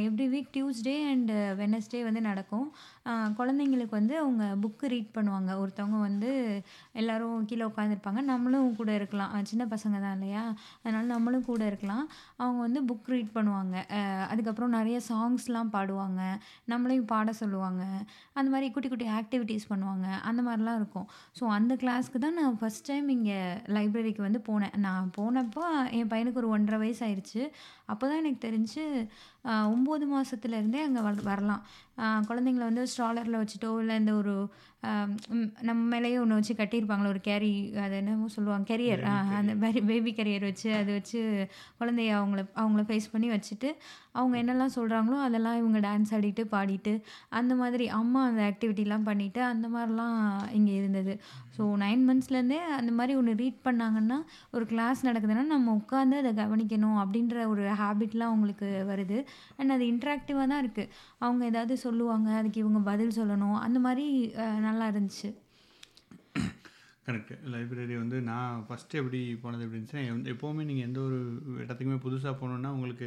Every 0.06 0.26
week 0.34 0.48
Tuesday 0.54 0.94
and 1.10 1.32
Wednesday 1.60 2.00
வந்து 2.06 2.20
நடக்கும். 2.28 2.66
குழந்தைங்களுக்கு 3.40 3.94
வந்து 3.98 4.14
அவங்க 4.22 4.44
புக்கு 4.62 4.86
ரீட் 4.92 5.10
பண்ணுவாங்க. 5.16 5.50
ஒருத்தவங்க 5.62 5.98
வந்து 6.08 6.30
எல்லோரும் 7.02 7.44
கீழே 7.50 7.64
உட்காந்துருப்பாங்க 7.70 8.22
நம்மளும் 8.30 8.70
கூட 8.80 8.90
இருக்கலாம். 9.00 9.34
சின்ன 9.52 9.66
பசங்க 9.74 9.96
தான் 10.06 10.16
இல்லையா? 10.18 10.44
அதனால் 10.82 11.12
நம்மளும் 11.14 11.46
கூட 11.50 11.62
இருக்கலாம். 11.72 12.04
அவங்க 12.42 12.60
வந்து 12.66 12.82
புக் 12.90 13.12
ரீட் 13.14 13.30
பண்ணுவாங்க. 13.36 13.76
அதுக்கப்புறம் 14.32 14.74
நிறைய 14.78 14.98
சாங்ஸ்லாம் 15.10 15.74
பாடுவாங்க. 15.76 16.22
நம்மளையும் 16.74 17.08
பாட 17.14 17.30
சொல்லுவாங்க. 17.42 17.82
அந்த 18.38 18.48
மாதிரி 18.54 18.66
குட்டி 18.74 18.90
குட்டி 18.94 19.08
ஆக்டிவிட்டீஸ் 19.20 19.70
பண்ணுவாங்க. 19.74 20.08
அந்த 20.30 20.40
மாதிரிலாம் 20.48 20.80
இருக்கும். 20.82 21.08
ஸோ 21.38 21.44
அந்த 21.58 21.65
அந்த 21.66 21.76
கிளாஸ்க்கு 21.82 22.18
தான் 22.18 22.34
நான் 22.34 22.58
ஃபஸ்ட் 22.60 22.84
டைம் 22.86 23.06
இங்கே 23.08 23.38
லைப்ரரிக்கு 23.76 24.20
வந்து 24.20 24.40
போனேன். 24.48 24.74
நான் 24.76 25.06
போனப்போ 25.16 25.64
என் 25.90 26.10
பையனுக்கு 26.12 26.40
ஒரு 26.42 26.48
ஒன்றரை 26.48 26.78
வயசு 26.78 27.00
ஆயிடுச்சு 27.06 27.42
அப்போ 27.92 28.04
தான் 28.06 28.20
எனக்கு 28.22 28.40
தெரிஞ்சு 28.46 28.84
ஒம்பது 29.74 30.04
மாதத்துலேருந்தே 30.12 30.80
அங்கே 30.86 31.02
வர 31.06 31.16
வரலாம். 31.30 31.64
குழந்தைங்கள 32.28 32.64
வந்து 32.70 32.84
ஸ்ட்ராலரில் 32.92 33.42
வச்சுட்டோ 33.42 33.68
இல்லை 33.82 33.94
இந்த 34.02 34.14
ஒரு 34.20 34.34
நம்ம 35.68 35.80
மேலேயே 35.92 36.16
ஒன்று 36.22 36.38
வச்சு 36.38 36.54
கட்டியிருப்பாங்களே 36.58 37.12
ஒரு 37.12 37.20
கேரி 37.28 37.50
அது 37.84 37.94
என்னமோ 38.00 38.26
சொல்லுவாங்க 38.34 38.66
கெரியர் 38.70 39.02
அந்த 39.38 39.52
பேபி 39.90 40.10
கெரியர் 40.18 40.44
வச்சு 40.48 40.68
அது 40.80 40.90
வச்சு 40.98 41.20
குழந்தைய 41.78 42.10
அவங்கள 42.18 42.42
அவங்கள 42.62 42.82
ஃபேஸ் 42.88 43.08
பண்ணி 43.12 43.28
வச்சுட்டு 43.34 43.68
அவங்க 44.18 44.34
என்னெல்லாம் 44.42 44.74
சொல்கிறாங்களோ 44.76 45.16
அதெல்லாம் 45.26 45.58
இவங்க 45.60 45.78
டான்ஸ் 45.86 46.12
ஆடிட்டு 46.16 46.42
பாடிட்டு 46.54 46.92
அந்த 47.38 47.54
மாதிரி 47.54 47.86
அம்மா 48.00 48.20
அந்த 48.28 48.42
ஆக்டிவிட்டிலாம் 48.50 49.08
பண்ணிட்டு 49.08 49.42
அந்த 49.52 49.68
மாதிரிலாம் 49.68 50.18
இங்கே 50.58 50.74
இருந்தது. 50.80 51.14
ஸோ 51.56 51.64
நைன் 51.84 52.04
மந்த்ஸ்லேருந்தே 52.08 52.60
அந்த 52.78 52.92
மாதிரி 52.92 53.14
ஒன்று 53.20 53.34
ரீட் 53.42 53.60
பண்ணாங்கன்னா 53.68 54.18
ஒரு 54.50 54.66
கிளாஸ் 54.66 55.00
நடக்குதுன்னா 55.06 55.44
நம்ம 55.54 55.74
உட்காந்து 55.80 56.16
அதை 56.22 56.32
கவனிக்கணும் 56.42 56.98
அப்படின்ற 57.04 57.36
ஒரு 57.54 57.64
ஹேபிட்லாம் 57.80 58.30
அவங்களுக்கு 58.30 58.68
வருது. 58.90 59.18
அண்ட் 59.56 59.70
அது 59.70 59.84
இன்ட்ராக்டிவாக 59.84 60.46
தான் 60.52 60.62
இருக்குது 60.66 60.92
அவங்க 61.18 61.44
ஏதாவது 61.44 61.76
சொல்லுவாங்க 61.86 62.30
அதுக்கு 62.40 62.60
இவங்க 62.60 62.78
பதில் 62.90 63.16
சொல்லணும். 63.20 63.58
அந்த 63.66 63.78
மாதிரி 63.78 64.06
நல்லா 64.60 64.88
இருந்துச்சு. 64.90 65.30
கரெக்டு 67.06 67.34
லைப்ரரி 67.54 67.96
வந்து 67.98 68.20
நான் 68.28 68.64
ஃபஸ்ட்டு 68.68 68.98
எப்படி 69.00 69.18
போனது 69.42 69.64
எப்படி 69.64 69.80
இருந்துச்சுன்னா 69.80 70.12
எந்த- 70.12 70.30
எப்போவுமே 70.30 70.64
நீங்கள் 70.68 70.86
எந்த 70.86 71.00
ஒரு 71.00 71.18
இடத்துக்குமே 71.58 71.98
புதுசாக 72.06 72.32
போகணுன்னா 72.40 72.70
உங்களுக்கு 72.76 73.06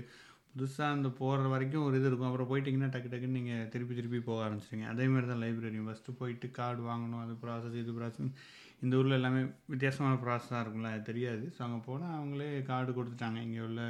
புதுசாக 0.54 0.92
அந்த 0.92 1.10
போகிற 1.18 1.48
வரைக்கும் 1.48 1.83
ஒரு 1.83 1.98
இது 1.98 2.07
இருக்கும். 2.07 2.30
அப்புறம் 2.30 2.50
போயிட்டீங்கன்னா 2.51 2.89
டக்கு 2.94 3.10
டக்குன்னு 3.12 3.38
நீங்கள் 3.39 3.68
திருப்பி 3.69 3.95
திருப்பி 3.95 4.19
போக 4.19 4.39
ஆரம்பிச்சிடுங்க 4.45 4.88
அதே 4.94 5.07
மாதிரி 5.07 5.27
தான் 5.27 5.42
லைப்ரரி 5.42 5.81
ஃபஸ்ட்டு 5.88 6.15
போயிட்டு 6.19 6.51
கார்டு 6.51 6.81
வாங்கணும் 6.81 7.22
அது 7.25 7.36
ப்ராசஸ் 7.44 7.77
இது 7.81 7.92
ப்ராசஸ் 7.92 8.31
இந்த 8.83 8.93
ஊரில் 8.99 9.17
எல்லாமே 9.17 9.41
வித்தியாசமான 9.73 10.17
ப்ராசஸாக 10.23 10.61
இருக்கும்ல 10.63 10.91
அது 10.95 11.03
தெரியாது. 11.09 11.45
ஸோ 11.55 11.59
அங்கே 11.65 11.79
போனால் 11.87 12.15
அவங்களே 12.19 12.49
கார்டு 12.69 12.91
கொடுத்துட்டாங்க. 12.97 13.39
இங்கே 13.47 13.61
உள்ள 13.67 13.81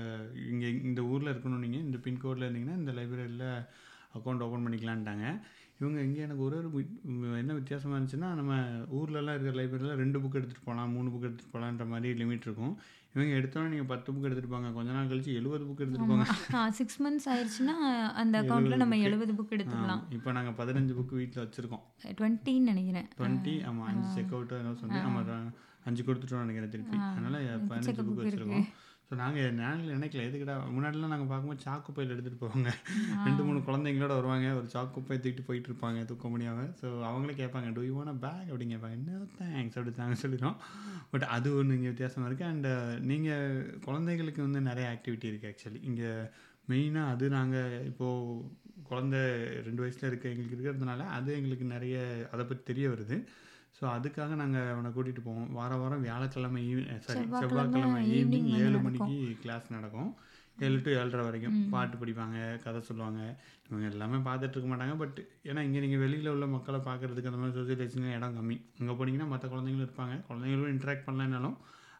இங்கே 0.52 0.70
இந்த 0.90 1.02
ஊரில் 1.12 1.32
இருக்கணும் 1.34 1.64
நீங்கள் 1.66 1.86
இந்த 1.88 2.00
பின்கோடில் 2.08 2.48
இருந்தீங்கன்னா 2.48 2.80
இந்த 2.82 2.94
லைப்ரரியில் 3.00 3.48
அக்கௌண்ட் 4.18 4.46
ஓப்பன் 4.46 4.66
பண்ணிக்கலான்ட்டாங்க 4.66 5.26
இவங்க 5.82 6.00
இங்கே 6.08 6.22
எனக்கு 6.28 6.44
ஒரு 6.48 6.56
ஒரு 6.60 6.80
என்ன 7.42 7.52
வித்தியாசமாக 7.60 7.98
இருந்துச்சுன்னா 7.98 8.30
நம்ம 8.40 8.54
ஊர்லலாம் 9.00 9.36
இருக்கிற 9.36 9.54
லைப்ரரியில் 9.60 10.00
ரெண்டு 10.02 10.18
புக் 10.24 10.38
எடுத்துகிட்டு 10.40 10.68
போகலாம் 10.70 10.94
மூணு 10.96 11.10
புக் 11.14 11.28
எடுத்துகிட்டு 11.28 11.54
போகலான்ற 11.56 11.86
மாதிரி 11.94 12.10
லிமிட் 12.22 12.48
இருக்கும். 12.48 12.74
இவங்க 13.14 13.34
எடுத்தோன்னே 13.38 13.70
நீங்கள் 13.74 13.90
பத்து 13.92 14.10
புக் 14.14 14.26
எடுத்துகிட்டு 14.28 14.54
போங்க 14.54 14.70
கொஞ்ச 14.76 14.90
நாள் 14.96 15.08
கழிச்சு 15.12 15.32
எழுபது 15.40 15.64
புக் 15.68 15.82
எடுத்துகிட்டு 15.84 16.10
போங்க 16.12 16.66
சிக்ஸ் 16.80 17.00
மந்த்ஸ் 17.06 17.28
ஆயிடுச்சுன்னா 17.32 17.76
அந்த 18.22 18.36
அக்கௌண்ட்டில் 18.42 18.82
நம்ம 18.84 19.00
எழுபது 19.08 19.34
புக் 19.40 19.56
எடுத்துக்கலாம். 19.58 20.04
இப்போ 20.18 20.32
நாங்கள் 20.38 20.58
பதினஞ்சு 20.60 20.94
புக் 21.00 21.16
வீட்டில் 21.20 21.44
வச்சுருக்கோம். 21.46 21.84
டுவெண்ட்டின்னு 22.20 22.72
நினைக்கிறேன். 22.74 23.08
டுவெண்ட்டி 23.20 23.56
ஆமாம் 23.70 23.88
அஞ்சு 23.92 24.10
செக் 24.18 24.36
அவுட்டு 24.36 24.60
என்ன 24.62 24.76
சொல்லி 24.84 25.02
ஆமாம் 25.08 25.50
அஞ்சு 25.90 26.04
கொடுத்துட்டோம் 26.08 26.46
நினைக்கிறேன் 26.46 26.74
திருப்பி. 26.76 26.98
அதனால் 27.10 27.40
பதினஞ்சு 27.72 28.06
புக் 28.10 28.22
வச்சுருக்கோம். 28.22 28.68
ஸோ 29.10 29.16
நாங்கள் 29.22 29.56
நேரில் 29.60 29.94
நினைக்கல. 29.98 30.24
எதுக்குடா? 30.28 30.56
முன்னாடிலாம் 30.74 31.14
நாங்கள் 31.14 31.30
பார்க்கும்போது 31.30 31.64
சாக்கு 31.66 31.94
பையில் 31.96 32.12
எடுத்துகிட்டு 32.16 32.42
போவாங்க. 32.44 32.72
ரெண்டு 33.28 33.44
மூணு 33.48 33.60
குழந்தைங்களோட 33.68 34.14
வருவாங்க. 34.20 34.48
ஒரு 34.60 34.68
சாக்கு 34.74 35.02
பை 35.08 35.18
தூக்கிட்டு 35.24 35.46
போயிட்டு 35.48 35.70
இருப்பாங்க 35.72 36.02
தூக்க 36.10 36.28
முடியாமல் 36.34 36.70
ஸோ 36.82 36.88
அவங்களே 37.10 37.36
கேட்பாங்க 37.42 37.72
டூ 37.78 37.86
யூ 37.88 37.96
வான 38.00 38.14
பேக் 38.26 38.50
அப்படின்னு 38.52 38.76
கேட்பாங்க. 38.76 38.98
என்ன 39.00 39.24
தேங்க்ஸ் 39.40 39.78
அப்படி 39.80 39.94
தாங்க 40.02 40.18
சொல்லிடுறோம் 40.24 40.58
பட் 41.14 41.26
அது 41.38 41.56
ஒன்று 41.60 41.78
இங்கே 41.80 41.92
வித்தியாசமாக 41.94 42.30
இருக்குது 42.30 42.52
அண்ட் 42.54 42.70
நீங்கள் 43.12 43.66
குழந்தைகளுக்கு 43.88 44.48
வந்து 44.48 44.62
நிறைய 44.70 44.88
ஆக்டிவிட்டி 44.96 45.30
இருக்குது 45.32 45.52
ஆக்சுவலி 45.54 45.82
இங்கே 45.92 46.12
மெயினாக 46.72 47.14
அது 47.16 47.26
நாங்கள் 47.40 47.86
இப்போது 47.92 48.42
குழந்தை 48.90 49.20
ரெண்டு 49.68 49.82
வயசில் 49.84 50.10
இருக்க 50.10 50.34
எங்களுக்கு 50.34 50.58
இருக்கிறதுனால 50.58 51.08
அது 51.18 51.30
எங்களுக்கு 51.40 51.66
நிறைய 51.76 51.96
அதை 52.34 52.44
பற்றி 52.46 52.64
தெரிய 52.72 52.86
வருது. 52.94 53.18
ஸோ 53.78 53.84
அதுக்காக 53.96 54.36
நாங்கள் 54.42 54.70
அவனை 54.74 54.90
கூட்டிகிட்டு 54.96 55.22
போவோம். 55.28 55.50
வார 55.58 55.72
வாரம் 55.82 56.04
வியாழக்கிழமை 56.06 56.62
ஈவி 56.70 56.84
சாரி 57.06 57.22
செவ்வாய்க்கிழமை 57.42 58.02
ஈவினிங் 58.16 58.50
ஏழு 58.64 58.80
மணிக்கு 58.86 59.16
கிளாஸ் 59.44 59.68
நடக்கும். 59.76 60.10
ஏழு 60.66 60.78
டு 60.86 60.90
ஏழரை 61.00 61.24
வரைக்கும் 61.28 61.58
பாட்டு 61.74 61.98
படிப்பாங்க 62.02 62.38
கதை 62.64 62.80
சொல்லுவாங்க. 62.88 63.20
இவங்க 63.68 63.86
எல்லாமே 63.94 64.18
பார்த்துட்டு 64.28 64.56
இருக்க 64.56 64.70
மாட்டாங்க. 64.72 64.96
பட் 65.04 65.20
ஏன்னா 65.50 65.62
இங்கே 65.68 65.82
நீங்கள் 65.84 66.04
வெளியில் 66.04 66.34
உள்ள 66.34 66.48
மக்களை 66.56 66.80
பார்க்குறதுக்கு 66.88 67.32
அந்த 67.32 67.42
மாதிரி 67.42 67.58
சோசியலைசேஷன் 67.60 68.16
இடம் 68.18 68.36
கம்மி. 68.40 68.58
அங்கே 68.80 68.96
போனீங்கன்னா 69.00 69.30
மற்ற 69.34 69.48
குழந்தைங்களும் 69.54 69.88
இருப்பாங்க. 69.88 70.16
குழந்தைங்களும் 70.30 70.74
இன்ட்ராக்ட் 70.76 71.08
பண்ணலைனாலும் 71.08 71.58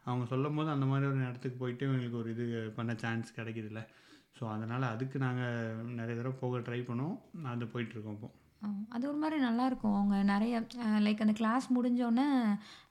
அவங்க 0.08 0.26
சொல்லும் 0.32 0.58
போது 0.58 0.70
அந்த 0.74 0.86
மாதிரி 0.90 1.06
ஒரு 1.10 1.18
இடத்துக்கு 1.30 1.58
போயிட்டு 1.62 1.84
இவங்களுக்கு 1.88 2.20
ஒரு 2.22 2.30
இது 2.34 2.44
பண்ண 2.78 2.92
சான்ஸ் 3.04 3.36
கிடைக்குதுல்ல. 3.38 3.80
ஸோ 4.36 4.44
அதனால் 4.56 4.84
அதுக்கு 4.92 5.16
நாங்கள் 5.24 5.96
நிறைய 5.98 6.14
தடவை 6.18 6.36
போக 6.42 6.60
ட்ரை 6.68 6.80
பண்ணோம் 6.90 7.16
அது 7.52 7.72
போயிட்டுருக்கோம் 7.72 8.16
இப்போ. 8.18 8.30
ஆ, 8.62 8.66
அது 8.92 9.04
ஒரு 9.08 9.18
மாரி 9.18 9.36
நல்லாயிருக்கும். 9.44 9.94
அவங்க 9.96 10.16
நெறைய 10.30 10.54
அ 10.84 10.98
லைக் 11.00 11.20
அந்த 11.20 11.34
கிளாஸ் 11.36 11.66
முடிஞ்சோனே, 11.72 12.26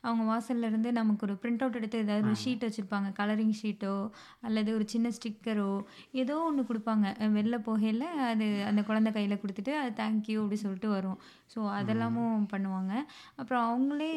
அவங்க 0.04 0.24
வாசல்ல 0.30 0.68
இருந்து 0.68 0.90
நமக்கு 0.92 1.26
ஒரு 1.26 1.36
பிரிண்ட் 1.36 1.62
அவுட் 1.62 1.76
எடுத்து 1.76 1.98
ஏதாவது 1.98 2.24
ஒரு 2.24 2.32
ஆமா. 2.32 2.42
ஷீட் 2.44 2.64
வச்சிருப்பாங்க. 2.66 3.10
கலரிங் 3.18 3.56
ஷீட்டோ, 3.60 3.94
அல்லது 4.42 4.70
ஒரு 4.76 4.86
சின்ன 4.88 5.08
ஸ்டிக்கரோ, 5.16 5.72
ஏதோ 6.16 6.36
ஒண்ணு 6.46 6.64
குடுப்பாங்க. 6.64 7.06
வெளில 7.36 7.58
போகையில 7.66 8.04
அது 8.30 8.48
அந்த 8.66 8.84
குழந்தை 8.84 9.12
கையில 9.14 9.38
குடுத்துட்டு, 9.42 9.76
அது 9.82 9.92
தேங்க் 10.00 10.30
யூ 10.30 10.40
அப்படி 10.42 10.60
சொல்லிட்டு 10.64 10.90
வரும். 10.90 11.20
ஸோ 11.54 11.60
ம். 11.62 11.76
அதெல்லாமும் 11.78 12.48
பண்ணுவாங்க. 12.52 12.94
அப்புறம் 13.38 13.64
அவங்களே 13.68 14.10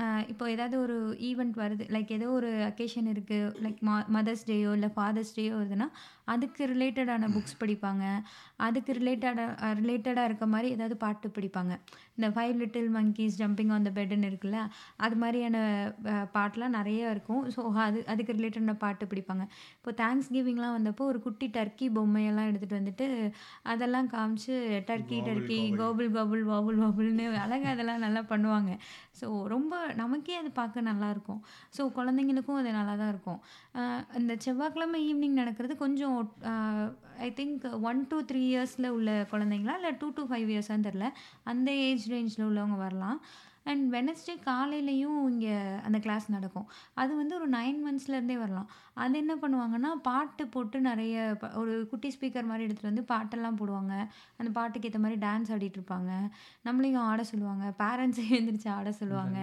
அ 0.00 0.06
இப்போ 0.28 0.44
ஏதாவது 0.50 0.76
ஒரு 0.80 0.96
ஈவென்ட் 1.28 1.56
வருது. 1.58 1.84
லைக் 1.90 2.12
ஏதோ 2.12 2.28
ஒரு 2.34 2.50
அக்கேஷன் 2.68 3.08
இருக்கு. 3.08 3.38
லைக் 3.64 3.80
ம 3.82 3.98
மதர்ஸ் 4.16 4.46
டேயோ, 4.46 4.72
இல்ல 4.74 4.90
ஃபாதர்ஸ் 4.96 5.34
டேயோ 5.34 5.54
வருதுன்னா, 5.56 5.88
அதுக்கு 6.28 6.62
ரிலேட்டடான 6.66 7.28
புக்ஸ் 7.32 7.60
படிப்பாங்க. 7.60 8.04
அதுக்கு 8.64 8.92
ரிலேட்டடா 8.94 9.46
அ 9.60 9.72
ரிலேட்டடா 9.78 10.24
இருக்க 10.24 10.46
மாரி 10.50 10.68
ஏதாவது 10.70 10.96
பாட்டு 11.00 11.28
பிடிப்பாங்க. 11.28 11.74
இந்த 12.20 12.30
5 12.40 12.56
little 12.62 12.88
monkeys 12.98 13.36
jumping 13.42 13.70
on 13.74 13.86
the 13.88 13.92
பெட்டுன்னு 13.98 14.30
இருக்குல்ல, 14.30 14.58
அது 15.04 15.14
மாரியான 15.22 15.56
அ 16.12 16.16
பாட்டுலாம் 16.36 16.76
நெறைய 16.78 17.14
இருக்கும். 17.14 17.42
ஸோ 17.54 17.60
அது 17.86 17.98
அதுக்கு 18.12 18.36
ரிலேட்டடான 18.38 18.76
பாட்டு 18.84 19.04
படிப்பாங்க. 19.12 19.44
இப்போ 19.78 19.92
தேங்க்ஸ் 20.02 20.30
கிவிங்லாம் 20.34 20.76
வந்தப்போ 20.78 21.04
ஒரு 21.12 21.20
குட்டி 21.26 21.48
டர்க்கி 21.56 21.88
பொம்மையெல்லாம் 21.98 22.48
எடுத்துட்டு 22.50 22.80
வந்துட்டு, 22.80 23.06
அதெல்லாம் 23.72 24.10
காமிச்சு 24.14 24.54
டர்க்கி 24.90 25.20
டர்க்கி 25.28 25.60
கோபுல். 25.80 26.10
கோபுல் 26.16 26.44
வாபுல் 26.50 26.80
வாபுல்ன்னு 26.82 27.26
அழகா 27.44 27.68
அதெல்லாம் 27.74 28.04
நல்லா 28.06 28.22
பண்ணுவாங்க. 28.32 28.72
ஸோ 29.20 29.26
ரொம்ப 29.54 29.74
நமக்கே 30.02 30.36
அது 30.42 30.50
பார்க்க 30.60 30.88
நல்லாயிருக்கும். 30.90 31.40
ஸோ 31.76 31.82
குழந்தைங்களுக்கும் 31.98 32.60
அது 32.60 32.70
நல்லா 32.78 32.94
தான் 33.02 33.12
இருக்கும். 33.14 33.40
இந்த 34.20 34.32
செவ்வாய்க்கிழமை 34.44 35.00
ஈவினிங் 35.08 35.40
நடக்கிறது 35.40 35.74
கொஞ்சம் 35.84 36.16
ஐ 37.26 37.28
திங்க் 37.38 37.64
1 37.88 37.98
டூ 38.10 38.18
3 38.28 38.42
இயர்ஸ்ல 38.50 38.86
உள்ள 38.96 39.10
குழந்தைங்களா, 39.32 39.74
இல்ல 39.78 39.88
2 39.94 40.08
டூ 40.16 40.22
5 40.34 40.50
இயர்ஸான்னு 40.54 40.86
தெரியல. 40.88 41.08
அந்த 41.50 41.70
ஏஜ் 41.88 42.06
ரேஞ்சில் 42.10 42.44
உள்ளவங்க 42.44 42.76
வரலாம். 42.76 43.18
அண்ட் 43.70 43.84
வெட்னஸ்டே 43.94 44.34
காலையிலயும் 44.48 45.18
இங்க 45.32 45.48
அந்த 45.86 45.98
கிளாஸ் 46.04 46.26
நடக்கும். 46.34 46.68
அது 47.02 47.12
வந்து 47.20 47.34
ஒரு 47.38 47.48
9 47.56 47.80
மந்த்ஸ்லேருந்தே 47.86 48.36
வரலாம். 48.42 48.68
அது 49.02 49.16
என்ன 49.22 49.34
பண்ணுவாங்கன்னா, 49.42 49.90
பாட்டு 50.08 50.44
போட்டு 50.54 50.78
நெறைய 50.86 51.16
ஒரு 51.60 51.74
குட்டி 51.90 52.08
ஸ்பீக்கர் 52.14 52.48
மாரி 52.48 52.64
எடுத்துட்டு 52.66 52.90
வந்து 52.90 53.04
பாட்டெல்லாம் 53.12 53.58
போடுவாங்க. 53.60 53.94
அந்த 54.38 54.50
பாட்டுக்கு 54.56 54.88
ஏத்த 54.88 55.00
மாரி 55.04 55.16
டான்ஸ் 55.26 55.52
ஆடிட்டுருப்பாங்க. 55.56 56.10
நம்மளையும் 56.68 57.06
ஆட 57.10 57.20
சொல்லுவாங்க. 57.30 57.66
பேரண்ட்ஸையும் 57.82 58.36
எந்திரிச்சு 58.38 58.70
ஆட 58.76 58.90
சொல்லுவாங்க. 59.00 59.38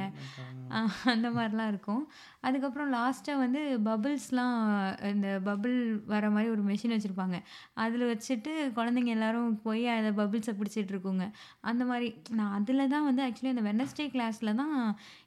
அந்த 1.14 1.28
மாரிலாம் 1.38 1.72
இருக்கும். 1.74 2.04
அதுக்கப்புறம் 2.48 2.92
லாஸ்ட்டா 2.98 3.34
வந்து 3.44 3.62
பபிள்ஸ்லாம் 3.88 4.58
இந்த 5.14 5.30
பபிள் 5.48 5.78
வர 6.14 6.30
மாரி 6.36 6.48
ஒரு 6.56 6.64
மெஷின் 6.70 6.96
வச்சிருப்பாங்க. 6.96 7.38
அதில 7.86 8.10
வச்சுட்டு 8.12 8.52
குழந்தைங்க 8.78 9.12
எல்லாரும் 9.18 9.58
போய் 9.66 9.84
அத 9.96 10.12
பபிள்ஸ 10.22 10.52
பிடிச்சிட்டு 10.60 10.94
இருக்குங்க. 10.96 11.26
அந்த 11.72 11.84
மாரி 11.92 12.10
நான் 12.40 12.54
அதில 12.60 12.88
தான் 12.96 13.08
வந்து 13.10 13.24
ஆக்சுவலி 13.28 13.54
அந்த 13.56 13.66
வெட்னஸ்டே 13.70 14.08
கிளாஸ்ல 14.18 14.54
தான் 14.56 14.76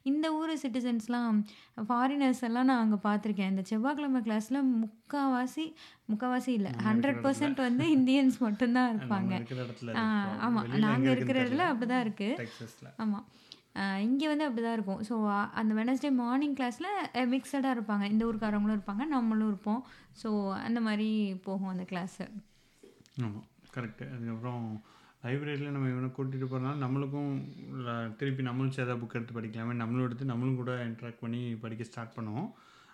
இந்த 0.05 0.27
ஊர் 0.37 0.53
சிட்டிசன்ஸ்லாம் 0.63 1.37
ஃபாரினர்ஸ் 1.87 2.43
எல்லாம் 2.47 2.69
நான் 2.69 2.83
அங்க 2.83 2.99
பார்த்துருக்கேன். 3.03 3.51
இந்த 3.53 3.63
செவ்வாய்க்கிழமை 3.69 4.21
கிளாஸ்ல 4.23 4.59
முக்காவாசி 4.75 5.65
முக்காவாசி 6.11 6.51
இல்ல. 6.51 6.69
இடத்துல. 6.69 6.87
100% 6.87 7.61
வந்து 7.65 7.85
இந்தியன்ஸ் 7.95 8.37
மட்டும் 8.45 8.73
தான் 8.73 8.87
நம்ம 8.87 8.95
இருப்பாங்க. 8.95 9.33
இருக்கிற 9.37 9.61
இடத்துல 9.65 9.91
ஆ 9.93 10.03
இருக்கு. 10.05 10.41
ஆமா. 10.45 10.61
வெளியில 10.63 10.83
நாங்க 10.85 10.97
எங்க 11.01 11.15
இருக்கிற 11.15 11.37
இடத்துல 11.37 11.49
தெரியல. 11.53 11.71
அப்படிதான் 11.71 12.03
இருக்கு. 12.05 12.29
டெக்சாஸ்ல. 12.41 12.89
ஆமா. 12.99 13.19
அ 13.75 13.83
இங்க 14.01 14.23
வந்து 14.27 14.47
அப்படிதான் 14.47 14.77
இருக்கும். 14.77 15.01
ஸோ 15.05 15.15
அந்த 15.59 15.71
வெட்னஸ்டே 15.73 16.09
மார்னிங் 16.17 16.55
கிளாஸ்ல 16.57 16.87
மிக்ஸடா 17.33 17.69
இருப்பாங்க. 17.75 18.05
இந்த 18.09 18.23
ஊர்க்காரவங்களும் 18.25 18.77
இருப்பாங்க. 18.77 19.05
நம்மளும் 19.09 19.47
இருப்போம். 19.47 19.81
ஸோ 20.21 20.29
அந்த 20.61 20.79
மாரி 20.81 21.09
போகும் 21.45 21.69
அந்த 21.69 21.85
கிளாஸு. 21.91 22.25
ஆமா. 23.21 23.41
கரெக்ட்டு. 23.73 24.05
அதுக்கப்புறம் 24.13 24.65
லைப்ரரியில 25.23 25.71
நம்ம 25.73 25.89
இவன 25.93 26.11
கூட்டிட்டு 26.17 26.47
போறனால 26.51 26.77
நம்மளுக்கும் 26.83 27.33
திருப்பி 28.19 28.43
நம்மளும் 28.43 28.75
சேதா 28.77 28.93
புக் 29.01 29.17
எடுத்து 29.17 29.35
படிக்கலாமே, 29.37 29.73
நம்மளும் 29.81 30.05
எடுத்து 30.05 30.25
நம்மளும் 30.25 30.55
கூட 30.55 30.71
இன்டராக்ட் 30.85 31.23
பண்ணி 31.23 31.41
படிக்க 31.63 31.83
ஸ்டார்ட் 31.83 32.15
பண்ணுவோம். 32.15 32.49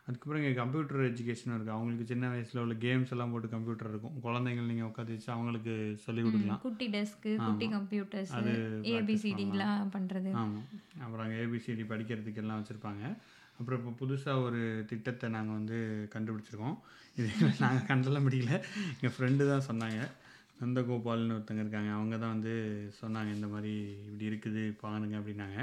அதுக்கப்புறம் 0.07 0.41
இங்க 0.41 0.53
கம்ப்யூட்டர் 0.61 1.01
எஜுகேஷனும் 1.07 1.55
இருக்கு. 1.55 1.71
அவங்களுக்கு 1.71 2.05
சின்ன 2.05 2.25
வயசுல 2.33 2.57
உள்ள 2.57 2.73
கேம்ஸ் 2.73 3.13
எல்லாம் 3.15 3.31
போட்டு 3.31 3.49
கம்ப்யூட்டர் 3.49 3.89
இருக்கும். 3.89 4.17
குழந்தைங்கள 4.23 4.67
நீங்க 4.71 4.85
உட்கார 4.85 5.07
வச்சு 5.09 5.31
அவங்களுக்கு 5.31 5.73
சொல்லிக். 6.05 6.27
குடுக்கலாம். 6.27 6.61
குட்டி 6.61 6.85
டெஸ்க்கு, 6.87 7.31
குட்டி. 7.45 7.67
கம்ப்யூட்டர்ஸு, 7.73 8.35
அது. 8.39 8.53
ஏபிசிடிலாம் 8.95 9.91
பண்றது. 9.97 10.31
ஆமா. 10.43 10.61
அப்புறம் 10.99 11.25
அங்க 11.25 11.37
ஏபிசிடி 11.45 11.85
படிக்கிறதுக்கு 11.93 12.43
எல்லாம் 12.43 12.61
வச்சிருப்பாங்க. 12.61 13.03
அப்புறம் 13.59 13.79
இப்போ 13.79 13.93
புதுசா 14.01 14.43
ஒரு 14.43 14.61
திட்டத்த 14.89 15.29
நாங்க 15.29 15.51
வந்து 15.51 15.77
கண்டுபிடிச்சிருக்கோம். 16.15 16.77
இது 17.15 17.27
நாங்க 17.59 17.81
கண்டெல்லாம் 17.91 18.25
பிடிக்கல. 18.27 18.53
எங்க 18.97 19.11
ஃப்ரெண்டு 19.15 19.43
தான் 19.51 19.67
சொன்னாங்க. 19.69 20.01
நந்தகோபால்னு 20.61 21.33
ஒருத்தங்க 21.33 21.61
இருக்காங்க. 21.61 21.91
அவங்க 21.91 22.17
தான் 22.17 22.33
வந்து 22.35 22.53
சொன்னாங்க, 23.01 23.31
இந்த 23.33 23.47
மாரி 23.47 23.73
இப்படி 24.05 24.25
இருக்குது 24.31 24.63
பாருங்க 24.81 25.17
அப்படின்னாங்க. 25.17 25.59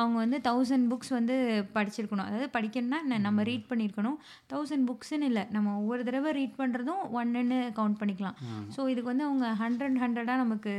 அவங்க 0.00 0.16
வந்து 0.22 0.38
1000 0.46 0.84
புக்ஸ் 0.90 1.12
வந்து 1.16 1.34
படிச்சிருக்கணும். 1.76 2.26
அதாவது 2.28 2.48
படிக்கணும்னா 2.56 2.98
என்ன? 3.04 3.18
நம்ம. 3.26 3.42
ரீட் 3.48 3.66
பண்ணியிருக்கணும். 3.70 4.16
1000 4.52 4.82
புக்ஸ்ன்னு 4.88 5.28
இல்ல. 5.30 5.40
நம்ம 5.56 5.74
ஒவ்வொரு 5.80 6.02
தடவ 6.08 6.32
ரீட் 6.38 6.56
பண்றதும் 6.60 7.02
1ன்னு 7.18 7.58
கவுண்ட் 7.78 7.98
பண்ணிக்கலாம். 8.00 8.36
ஸோ 8.74 8.80
இதுக்கு 8.92 9.10
வந்து 9.12 9.26
அவங்க 9.28 9.46
100 9.62 9.98
100ஆ 10.02 10.36
நமக்கு 10.42 10.72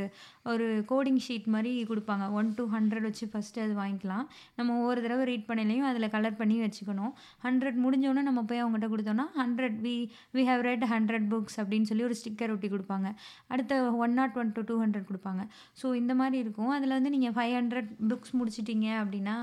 ஒரு 0.53 0.67
கோடிங் 0.91 1.21
ஷீட் 1.27 1.47
மாரி 1.55 1.71
குடுப்பாங்க. 1.91 2.25
1 2.39 2.51
டூ 2.57 2.65
100 2.75 3.05
வச்சு 3.07 3.25
ஃபர்ஸ்ட்டு 3.33 3.63
அது 3.65 3.73
வாங்கிக்கலாம். 3.81 4.25
நம்ம 4.59 4.77
ஒவ்வொரு 4.81 4.99
தடவ 5.05 5.23
ரீட் 5.31 5.47
பண்ணயிலயும் 5.49 5.89
அதில 5.91 6.09
கலர் 6.15 6.39
பண்ணி 6.41 6.57
வச்சுக்கணும். 6.65 7.13
100 7.47 7.83
முடிஞ்சோனே 7.85 8.23
நம்ம 8.29 8.43
போய் 8.51 8.63
அவங்ககிட்ட 8.63 8.89
குடுத்தோம்னா, 8.95 9.27
100 9.41 9.79
we 9.85 9.95
we 10.35 10.43
have 10.49 10.63
read 10.69 10.85
100 10.93 11.27
books 11.33 11.57
அப்படின்னு 11.61 11.89
சொல்லி 11.91 12.07
ஒரு 12.09 12.17
ஸ்டிக்கர் 12.21 12.53
ஒட்டி 12.55 12.69
குடுப்பாங்க. 12.75 13.07
அடுத்த 13.53 13.73
101 14.01 14.53
டூ 14.57 14.61
200 14.71 15.05
குடுப்பாங்க. 15.09 15.41
ஸோ 15.81 15.87
இந்த 16.01 16.08
இந்த 16.09 16.21
மாதிரி 16.21 16.37
இருக்கும். 16.43 16.71
அதில் 16.75 16.95
வந்து 16.97 17.09
நீங்கள் 17.15 17.33
ஃபைவ் 17.35 17.53
ஹண்ட்ரட் 17.55 17.89
புக்ஸ் 18.11 18.33
முடிச்சிட்டிங்க 18.39 18.87
அப்படின்னா, 19.01 19.35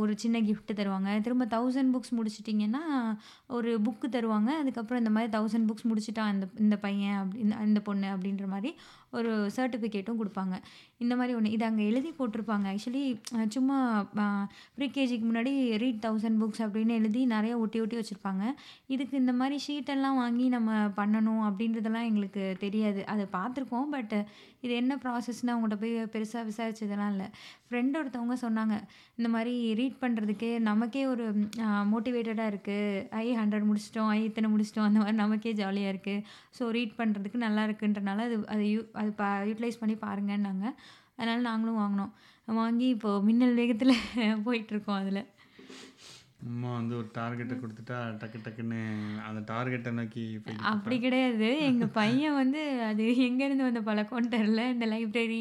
ஒரு 0.00 0.12
சின்ன 0.22 0.40
கிஃப்ட்டு 0.48 0.76
தருவாங்க. 0.80 1.10
திரும்ப 1.26 1.44
தௌசண்ட் 1.56 1.90
புக்ஸ் 1.94 2.14
முடிச்சிட்டிங்கன்னா 2.18 2.82
ஒரு 3.56 3.70
புக்கு 3.86 4.08
தருவாங்க. 4.16 4.50
அதுக்கப்புறம் 4.62 5.02
இந்த 5.04 5.12
மாதிரி 5.16 5.30
தௌசண்ட் 5.36 5.68
புக்ஸ் 5.70 5.88
முடிச்சிட்டான் 5.90 6.32
இந்த 6.34 6.46
இந்த 6.64 6.76
பையன் 6.84 7.16
அப்படி 7.22 7.42
இந்த 7.70 7.80
பொண்ணு 7.88 8.08
அப்படின்ற 8.14 8.46
மாதிரி 8.54 8.72
ஒரு 9.18 9.32
சர்டிஃபிகேட்டும் 9.56 10.20
கொடுப்பாங்க 10.20 10.54
இந்த 11.02 11.14
மாதிரி 11.18 11.32
ஒன்று 11.38 11.54
இது 11.56 11.64
அங்கே 11.68 11.84
எழுதி 11.90 12.10
போட்டிருப்பாங்க. 12.18 12.66
ஆக்சுவலி 12.72 13.04
சும்மா 13.56 13.78
ப்ரீகேஜிக்கு 14.78 15.26
முன்னாடி 15.30 15.52
ரீட் 15.82 16.02
தௌசண்ட் 16.06 16.40
புக்ஸ் 16.42 16.62
அப்படின்னு 16.66 16.98
எழுதி 17.00 17.22
நிறைய 17.34 17.54
ஒட்டி 17.62 17.80
ஒட்டி 17.84 17.98
வச்சுருப்பாங்க 18.00 18.44
இதுக்கு 18.94 19.14
இந்த 19.22 19.34
மாதிரி 19.40 19.58
ஷீட்டெல்லாம் 19.66 20.20
வாங்கி 20.22 20.46
நம்ம 20.56 20.72
பண்ணணும் 21.00 21.42
அப்படின்றதெல்லாம் 21.48 22.08
எங்களுக்கு 22.10 22.44
தெரியாது. 22.64 23.00
அதை 23.14 23.26
பார்த்துருக்கோம். 23.36 23.88
பட் 23.96 24.14
இது 24.64 24.74
என்ன 24.82 24.92
ப்ராசஸ்னு 25.04 25.52
அவங்கள்ட்ட 25.54 25.78
போய் 25.80 25.94
பெருசாக 26.14 26.44
விசாரிச்சதெல்லாம் 26.50 27.12
இல்லை 27.14 27.26
ஃப்ரெண்ட் 27.74 27.98
ஒருத்தவங்க 28.00 28.36
சொன்னாங்க. 28.46 28.74
இந்த 29.18 29.28
மாதிரி 29.34 29.52
ரீட் 29.80 29.96
பண்ணுறதுக்கே 30.02 30.50
நமக்கே 30.68 31.02
ஒரு 31.12 31.24
மோட்டிவேட்டடாக 31.92 32.50
இருக்குது 32.52 33.06
ஐ 33.22 33.24
ஹண்ட்ரட் 33.40 33.68
முடிச்சிட்டோம் 33.70 34.10
ஐ 34.16 34.18
இத்தனை 34.28 34.48
முடிச்சிட்டோம் 34.52 34.88
அந்த 34.88 35.00
மாதிரி 35.02 35.18
நமக்கே 35.22 35.52
ஜாலியாக 35.62 35.92
இருக்குது 35.94 36.24
ஸோ 36.58 36.70
ரீட் 36.76 36.98
பண்ணுறதுக்கு 37.00 37.38
நல்லா 37.46 37.62
இருக்குன்றனால 37.68 38.26
அது 38.28 38.36
அது 38.54 38.64
யூ 38.74 38.80
அது 39.02 39.10
ப 39.20 39.24
யூட்டிலைஸ் 39.50 39.80
பண்ணி 39.82 39.96
பாருங்கன்னாங்க. 40.06 40.66
அதனால் 41.18 41.48
நாங்களும் 41.50 41.80
வாங்கினோம் 41.82 42.12
வாங்கி 42.60 42.86
இப்போது 42.94 43.24
மின்னல் 43.28 43.58
வேகத்தில் 43.60 43.94
போயிட்டுருக்கோம் 44.46 45.00
அதில் 45.02 45.20
அம்மா 46.44 46.70
வந்து 46.74 46.94
ஒரு 46.96 47.08
டார்கெட்ட 47.14 47.54
குடுத்துட்டா 47.54 47.98
டக்கு 48.18 48.38
டக்குன்னு 48.38 48.80
அந்த 49.22 49.40
டார்கெட்ட 49.46 49.90
நோக்கி 49.90 50.24
அப்படி. 50.70 50.96
கிடையாது. 50.98 51.48
எங்க 51.64 51.86
பையன் 51.94 52.34
வந்து 52.34 52.60
அது 52.82 53.04
எங்கேருந்து 53.26 53.62
வந்த 53.62 53.80
பழக்கம்னு 53.80 54.28
தெரியல. 54.28 54.64
இந்த 54.70 54.86
லைப்ரரி 54.86 55.40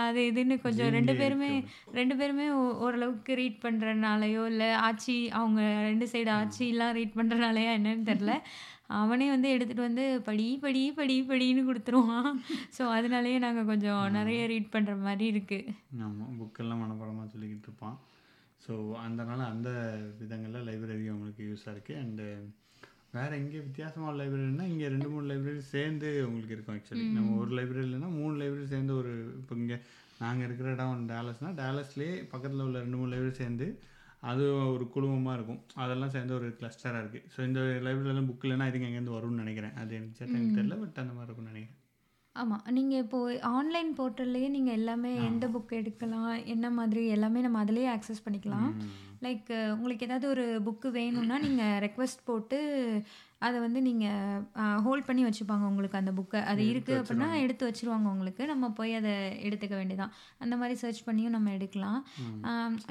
அது 0.00 0.20
இதுன்னு 0.30 0.56
கொஞ்சம் 0.60 0.90
2 0.90 1.12
ஜீன்லயே 1.12 1.20
பேருமே. 1.20 1.50
2 1.92 2.16
பேருமே 2.16 2.46
ஓரளவுக்கு 2.80 3.34
ரீட் 3.34 3.62
பண்றனாலயோ, 3.62 4.46
இல்ல 4.46 4.76
ஆச்சி 4.80 5.30
அவங்க 5.32 5.60
2 5.86 6.08
சைடு 6.12 6.32
ஆச்சிலாம் 6.36 6.92
ரீட் 6.92 7.16
பண்றனாலயா 7.16 7.72
என்னன்னு 7.78 8.08
தெரியல. 8.10 8.34
அவனே 8.98 9.30
வந்து 9.30 9.48
எடுத்துட்டு 9.50 9.82
வந்து 9.82 10.20
படி, 10.20 10.58
படி, 10.62 10.92
படி, 10.92 11.16
படின்னு 11.22 11.62
குடுத்துருவான். 11.64 12.30
ஸோ 12.78 12.82
அதனாலேயே 12.90 13.38
நாங்க 13.38 13.64
கொஞ்சம். 13.64 14.00
நெறைய 14.12 14.46
ரீட் 14.46 14.72
பண்ற 14.72 14.94
மாரி 15.00 15.26
இருக்கு. 15.26 15.58
ஆமா. 16.02 16.26
புக்கெல்லாம் 16.38 16.82
மனப்பாடமா 16.82 17.24
சொல்லிக்கிட்டு 17.26 17.68
இருப்பான். 17.68 17.96
ஸோ 18.60 18.72
அதனால 19.02 19.40
அந்த 19.52 19.68
விதங்கள்ல 20.20 20.60
லைப்ரரி 20.68 21.06
உங்களுக்கு 21.10 21.42
யூஸா 21.46 21.70
இருக்கு. 21.72 21.94
அண்டு 22.02 22.26
வேற 23.12 23.30
எங்க 23.36 23.56
வித்தியாசமான 23.60 24.12
லைப்ரரினா, 24.18 24.64
இங்க 24.72 24.84
2, 24.88 25.08
3 25.10 25.26
லைப்ரரி 25.30 25.62
சேர்ந்து 25.70 26.08
உங்களுக்கு 26.26 26.54
இருக்கும் 26.56 26.76
ஆக்சுவலி. 26.76 27.06
நம்ம. 27.16 27.32
ஒரு 27.40 27.50
லைப்ரரி 27.58 27.84
இல்லன்னா 27.86 28.10
3 28.16 28.34
லைப்ரரி 28.42 28.66
சேர்ந்து 28.66 28.94
ஒரு 28.94 29.12
இப்போ 29.38 29.54
இங்க 29.56 29.76
நாங்க 30.20 30.42
இருக்கிற 30.44 30.68
இடம் 30.72 31.06
டாலஸ்னா, 31.08 31.50
டாலஸ்லயே 31.56 32.14
பக்கத்துல 32.32 32.66
உள்ள 32.68 32.78
2, 32.80 32.98
3 32.98 33.12
லைப்ரரி 33.14 33.36
சேர்ந்து 33.36 33.68
அது 34.22 34.44
ஒரு 34.72 34.84
குழுமமா 34.94 35.32
இருக்கும். 35.34 35.60
அதெல்லாம் 35.76 36.10
சேர்ந்து 36.10 36.34
ஒரு 36.34 36.48
கிளஸ்டரா 36.58 36.98
இருக்கு. 36.98 37.22
ஸோ 37.34 37.40
இந்த 37.42 37.60
லைப்ரரிலாம் 37.86 38.30
புக் 38.30 38.46
இல்லன்னா 38.46 38.68
இதுங்க 38.70 38.88
எங்கேருந்து 38.90 39.16
வரும்னு 39.16 39.42
நெனைக்கிறேன். 39.42 39.76
அது 39.76 39.94
எனக்கு 39.96 40.26
ம். 40.34 40.50
தெரியல. 40.58 40.76
பட் 40.82 41.02
அந்த 41.04 41.12
மாரி 41.12 41.28
இருக்கும்னு 41.28 41.52
நெனைக்கிறேன். 41.52 41.79
ஆமா. 42.36 42.70
நீங்க 42.70 42.96
இப்போ 42.96 43.18
ஆன்லைன் 43.42 43.94
போர்ட்டல்லயே 43.96 44.48
நீங்க 44.48 44.70
எல்லாமே 44.70 45.14
எந்த 45.24 45.46
ஆமா. 45.46 45.54
புக் 45.54 45.72
எடுக்கலாம், 45.72 46.44
என்ன 46.44 46.70
மாதிரி 46.70 47.06
எல்லாமே 47.06 47.40
நம்ம 47.40 47.58
அதிலேயே 47.58 47.88
ஆக்சஸ் 47.88 48.24
பண்ணிக்கலாம். 48.24 48.70
ம். 48.76 48.90
லைக் 49.22 49.72
உங்களுக்கு 49.72 50.06
ஏதாவது 50.06 50.28
ஒரு 50.28 50.62
புக்கு 50.64 50.90
வேணும்னா, 50.90 51.38
நீங்க 51.38 51.62
ரெக்வெஸ்ட் 51.82 52.22
போட்டு 52.24 52.58
அத 53.42 53.54
வந்து 53.60 53.80
நீங்க 53.80 54.06
அ 54.54 54.66
ஹோல்ட் 54.84 55.06
பண்ணி 55.06 55.22
வச்சுப்பாங்க 55.24 55.64
உங்களுக்கு 55.68 56.00
அந்த 56.00 56.12
புக்க. 56.12 56.34
அது 56.44 56.60
எடுத்து 56.62 56.70
இருக்கு 56.70 56.92
அப்டின்னா 56.94 57.06
வச்சுருவாங்க. 57.26 57.44
எடுத்து 57.44 57.68
வச்சுருவாங்க 57.68 58.08
உங்களுக்கு. 58.10 58.42
நம்ம 58.46 58.70
போய் 58.78 58.92
அத 58.94 59.10
எடுத்துக்க 59.46 59.74
வேண்டியதான். 59.76 60.12
அந்த 60.40 60.54
மாரி 60.56 60.74
சர்ச் 60.76 61.02
பண்ணியும் 61.06 61.34
நம்ம 61.36 61.52
எடுக்கலாம். 61.56 61.98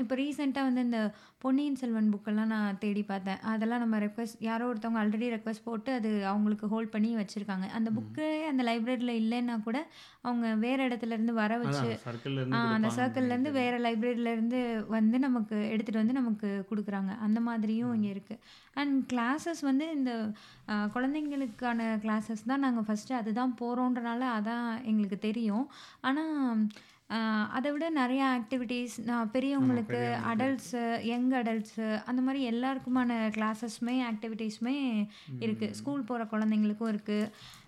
இப்போ 0.02 0.16
ரீசென்ட்டா 0.16 0.64
வந்து 0.68 0.84
இந்த 0.88 1.02
பொன்னியின் 1.44 1.80
செல்வன் 1.82 2.12
புக்கெல்லாம் 2.14 2.52
நான் 2.54 2.80
தேடி 2.80 3.04
பார்த்தேன். 3.06 3.40
அதெல்லாம் 3.52 3.84
நம்ம 3.84 4.00
ரெக்வெஸ்ட் 4.00 4.40
யாரோ 4.42 4.66
ஒருத்தவங்க 4.70 5.02
ஆல்ரெடி 5.04 5.30
ரெக்வெஸ்ட் 5.36 5.66
போட்டு 5.66 5.92
அது 5.94 6.10
அவங்களுக்கு 6.26 6.68
ஹோல்ட் 6.68 6.92
பண்ணி 6.92 7.12
வச்சிருக்காங்க. 7.20 7.68
அந்த. 7.78 7.90
புக்கு 7.98 8.26
அந்த 8.50 8.62
லைப்ரரில 8.66 9.14
இல்லைன்னா 9.22 9.56
கூட, 9.64 9.78
அவங்க 10.24 10.48
வேற 10.60 10.80
இடத்துலருந்து 10.88 11.34
வர 11.36 11.52
வச்சு 11.60 11.88
அந்த 12.70 12.90
சர்க்கிள்லேருந்து. 12.98 13.50
வேற 13.58 13.74
லைப்ரரிலேருந்து 13.86 14.60
வந்து 14.96 15.18
நமக்கு 15.20 15.58
எடுத்துட்டு 15.72 16.02
வந்து 16.02 16.18
நமக்கு 16.18 16.50
குடுக்குறாங்க. 16.70 17.12
அந்த 17.26 17.40
மாதிரியும் 17.42 17.94
இங்க 17.94 18.08
ம். 18.08 18.14
இருக்கு. 18.14 18.36
அண்ட் 18.76 18.96
கிளாஸஸ் 19.12 19.62
வந்து 19.64 19.86
இந்த 19.96 20.12
குழந்தைங்களுக்கான 20.94 21.98
கிளாஸஸ் 22.04 22.48
தான் 22.48 22.60
நாங்க 22.60 22.82
ஃபர்ஸ்ட்டு 22.82 23.14
அதுதான் 23.14 23.56
போறோன்றனால 23.60 24.24
அதான் 24.38 24.84
எங்களுக்கு 24.84 25.20
தெரியும். 25.20 25.66
ஆனா 26.02 26.24
அ 27.10 27.20
அத 27.50 27.72
விட 27.72 27.90
நெறைய 27.90 28.24
ஆக்டிவிட்டீஸ் 28.38 29.04
நான். 29.06 29.30
பெரியவங்களுக்கு. 29.34 30.02
அடல்ட்ஸு, 30.32 30.82
யங் 31.04 31.32
அடல்ட்ஸு 31.32 32.04
அந்த 32.06 32.22
மாரி 32.22 32.52
எல்லாருக்குமான 32.52 33.14
கிளாஸஸுமே, 33.30 33.96
ஆக்டிவிட்டீஸுமே 34.10 34.76
இருக்கு. 35.40 35.68
ம். 35.68 35.74
ஸ்கூல் 35.74 36.02
போற 36.02 36.24
குழந்தைங்களுக்கும் 36.24 36.88
இருக்கு. 36.88 37.20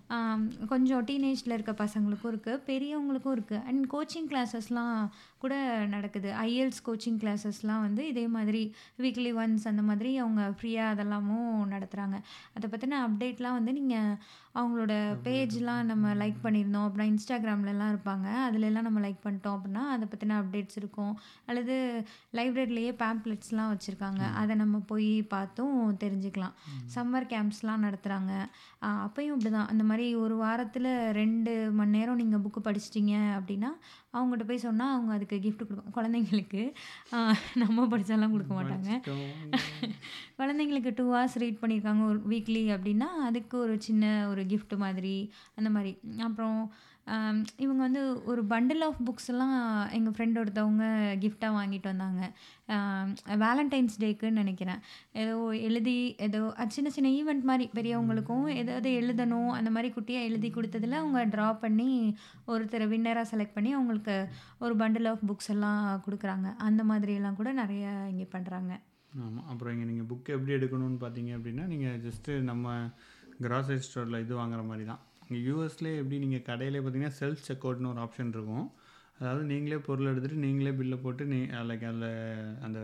ஆம் 0.07 0.67
கொஞ்சம் 0.67 1.05
டீனேஜ்ல 1.05 1.51
இருக்க 1.51 1.71
பசங்களுக்கும் 1.77 2.27
இருக்கு. 2.27 2.63
பெரியவங்களுக்கும் 2.67 3.31
இருக்கு. 3.31 3.59
அண்ட் 3.65 3.85
கோச்சிங் 3.93 4.29
கிளாஸஸ்லாம் 4.29 4.95
கூட 5.41 5.55
நடக்குது. 5.89 6.29
ஐஎல்ஸ் 6.43 6.81
கோச்சிங் 6.85 7.19
கிளாஸஸ்லாம் 7.21 7.81
வந்து 7.81 8.03
இதே 8.07 8.25
மாதிரி 8.29 8.61
வீக்லி 8.99 9.31
ஒன்ஸ் 9.37 9.65
அந்த 9.67 9.83
மாதிரி 9.83 10.11
அவங்க 10.19 10.43
ஃப்ரீயா 10.57 10.85
அதெல்லாமும் 10.93 11.47
நடத்துறாங்க. 11.73 12.17
அத 12.55 12.67
பத்தின 12.67 13.01
அப்டேட்லாம் 13.05 13.57
வந்து 13.59 13.73
நீங்க 13.73 13.97
அவங்களோட 14.55 14.93
பேஜ்லாம் 15.25 15.83
நம்ம 15.89 16.13
லைக் 16.15 16.39
பண்ணியிருந்தோம் 16.43 16.85
அப்டின்னா, 16.85 17.11
இன்ஸ்டாகிராம்லலாம் 17.11 17.91
இருப்பாங்க. 17.93 18.27
அதுலலாம் 18.47 18.87
நம்ம 18.87 18.99
லைக் 18.99 19.21
பண்ணிட்டோம் 19.23 19.55
அப்டின்னா, 19.55 19.83
அத 19.91 20.05
பத்தின 20.07 20.37
அப்டேட்ஸ் 20.41 20.77
இருக்கும். 20.77 21.13
அல்லது 21.47 21.75
லைப்ரரிலயே 22.33 22.91
பேம்ப்ளெட்ஸ்லாம் 22.99 23.71
வச்சிருக்காங்க. 23.71 24.21
அத 24.41 24.55
நம்ம 24.55 24.79
போய் 24.87 25.09
பார்த்தும் 25.29 25.75
தெரிஞ்சுக்கலாம். 26.03 26.55
சம்மர் 26.93 27.27
கேம்ப்ஸ்லாம் 27.29 27.85
நடத்துறாங்க. 27.85 28.33
அ 28.81 28.89
அப்பயும் 29.05 29.33
இப்படிதான். 29.33 29.69
அந்த 29.71 29.83
மாரி 29.83 30.07
ஒரு 30.21 30.35
வாரத்துல 30.41 30.87
2 31.13 31.51
மணி 31.73 31.91
நேரம் 31.91 32.15
நீங்க 32.15 32.37
புக்கு 32.39 32.61
படிச்சிட்டீங்க 32.61 33.13
அப்டின்னா, 33.37 33.71
அவங்ககிட்ட 34.13 34.45
போய் 34.49 34.65
சொன்னா 34.65 34.85
அவங்க 34.93 35.11
அதுக்கு 35.17 35.37
கிஃப்ட் 35.45 35.65
குடுப்பாங்க. 35.67 35.93
குழந்தைங்களுக்கு. 35.97 36.63
நம்ம 37.61 37.85
படிச்சாலாம் 37.91 38.33
குடுக்க 38.33 38.53
மாட்டாங்க. 38.57 38.89
குழந்தைங்களுக்கு 40.39 40.91
2 40.99 41.07
ஹார்ஸ் 41.15 41.37
ரீட் 41.43 41.61
பண்ணியிருக்காங்க 41.61 42.03
ஒரு 42.11 42.21
வீக்லி 42.31 42.63
அப்டின்னா, 42.75 43.09
அதுக்கு 43.29 43.57
ஒரு 43.65 43.75
சின்ன 43.87 44.13
ஒரு 44.31 44.43
கிஃப்ட் 44.51 44.75
மாதிரி 44.85 45.15
அந்த 45.59 45.71
மாரி. 45.77 45.93
அப்புறம் 46.29 46.59
இவங்க 47.63 47.81
வந்து 47.83 48.01
ஒரு 48.25 48.41
பண்டில் 48.45 48.83
ஆஃப் 48.87 48.99
புக்ஸ்லாம் 49.07 49.55
எங்கள் 49.97 50.13
ஃப்ரெண்ட் 50.15 50.39
ஒருத்தவங்க 50.41 50.85
கிஃப்டாக 51.23 51.57
வாங்கிட்டு 51.57 51.87
வந்தாங்க. 51.91 52.21
வேலண்டைன்ஸ் 53.43 53.95
டேக்குன்னு 54.03 54.41
நினைக்கிறேன் 54.43 54.81
ஏதோ 55.21 55.33
எழுதி 55.67 55.95
ஏதோ 56.27 56.41
சின்ன 56.75 56.89
சின்ன 56.89 57.11
ஈவெண்ட் 57.19 57.43
மாதிரி 57.43 57.65
பெரியவங்களுக்கும் 57.77 58.45
ஏதாவது 58.55 58.91
எழுதணும் 58.99 59.51
அந்த 59.57 59.69
மாதிரி 59.69 59.91
குட்டியாக 59.93 60.29
எழுதி 60.29 60.51
கொடுத்ததில் 60.51 60.99
அவங்க 61.01 61.25
ட்ரா 61.25 61.47
பண்ணி 61.65 61.89
ஒருத்தரை 62.47 62.87
வின்னராக 62.93 63.31
செலக்ட் 63.33 63.53
பண்ணி 63.53 63.73
அவங்களுக்கு 63.73 64.15
ஒரு 64.59 64.75
பண்டில் 64.75 65.11
ஆஃப் 65.11 65.25
புக்ஸ் 65.31 65.51
எல்லாம் 65.55 65.83
கொடுக்குறாங்க 66.07 66.49
அந்த 66.67 66.83
மாதிரியெல்லாம் 66.83 67.39
கூட 67.41 67.51
நிறைய 67.53 67.85
இங்கே 68.13 68.27
பண்ணுறாங்க 68.35 68.73
ஆமாம் 69.19 69.47
அப்புறம் 69.51 69.73
இங்கே 69.73 69.87
நீங்கள் 69.91 70.09
புக் 70.11 70.35
எப்படி 70.35 70.53
எடுக்கணும்னு 70.57 70.99
பார்த்தீங்க 71.05 71.31
அப்படின்னா 71.37 71.63
நீங்கள் 71.67 72.01
ஜஸ்ட்டு 72.07 72.41
நம்ம 72.41 72.67
கிராசரி 73.39 73.81
ஸ்டோரில் 73.85 74.23
இது 74.23 74.33
வாங்குற 74.35 74.61
மாதிரி 74.65 74.85
தான். 74.85 75.01
இங்கே 75.31 75.41
யூஎஸ்லேயே 75.49 75.97
எப்படி 75.99 76.17
நீங்கள் 76.23 76.45
கடையிலே 76.47 76.79
பார்த்தீங்கன்னா, 76.83 77.17
செல்ஃப் 77.19 77.43
செக்அவுட்னு 77.49 77.91
ஒரு 77.91 78.01
ஆப்ஷன் 78.05 78.31
இருக்கும். 78.35 78.65
அதாவது 79.19 79.43
நீங்களே 79.51 79.77
பொருள் 79.85 80.09
எடுத்துகிட்டு 80.11 80.45
நீங்களே 80.45 80.71
பில்லை 80.79 80.97
போட்டு 81.03 81.23
நீ 81.33 81.37
லைக் 81.69 81.83
அதில் 81.89 82.09
அந்த 82.65 82.79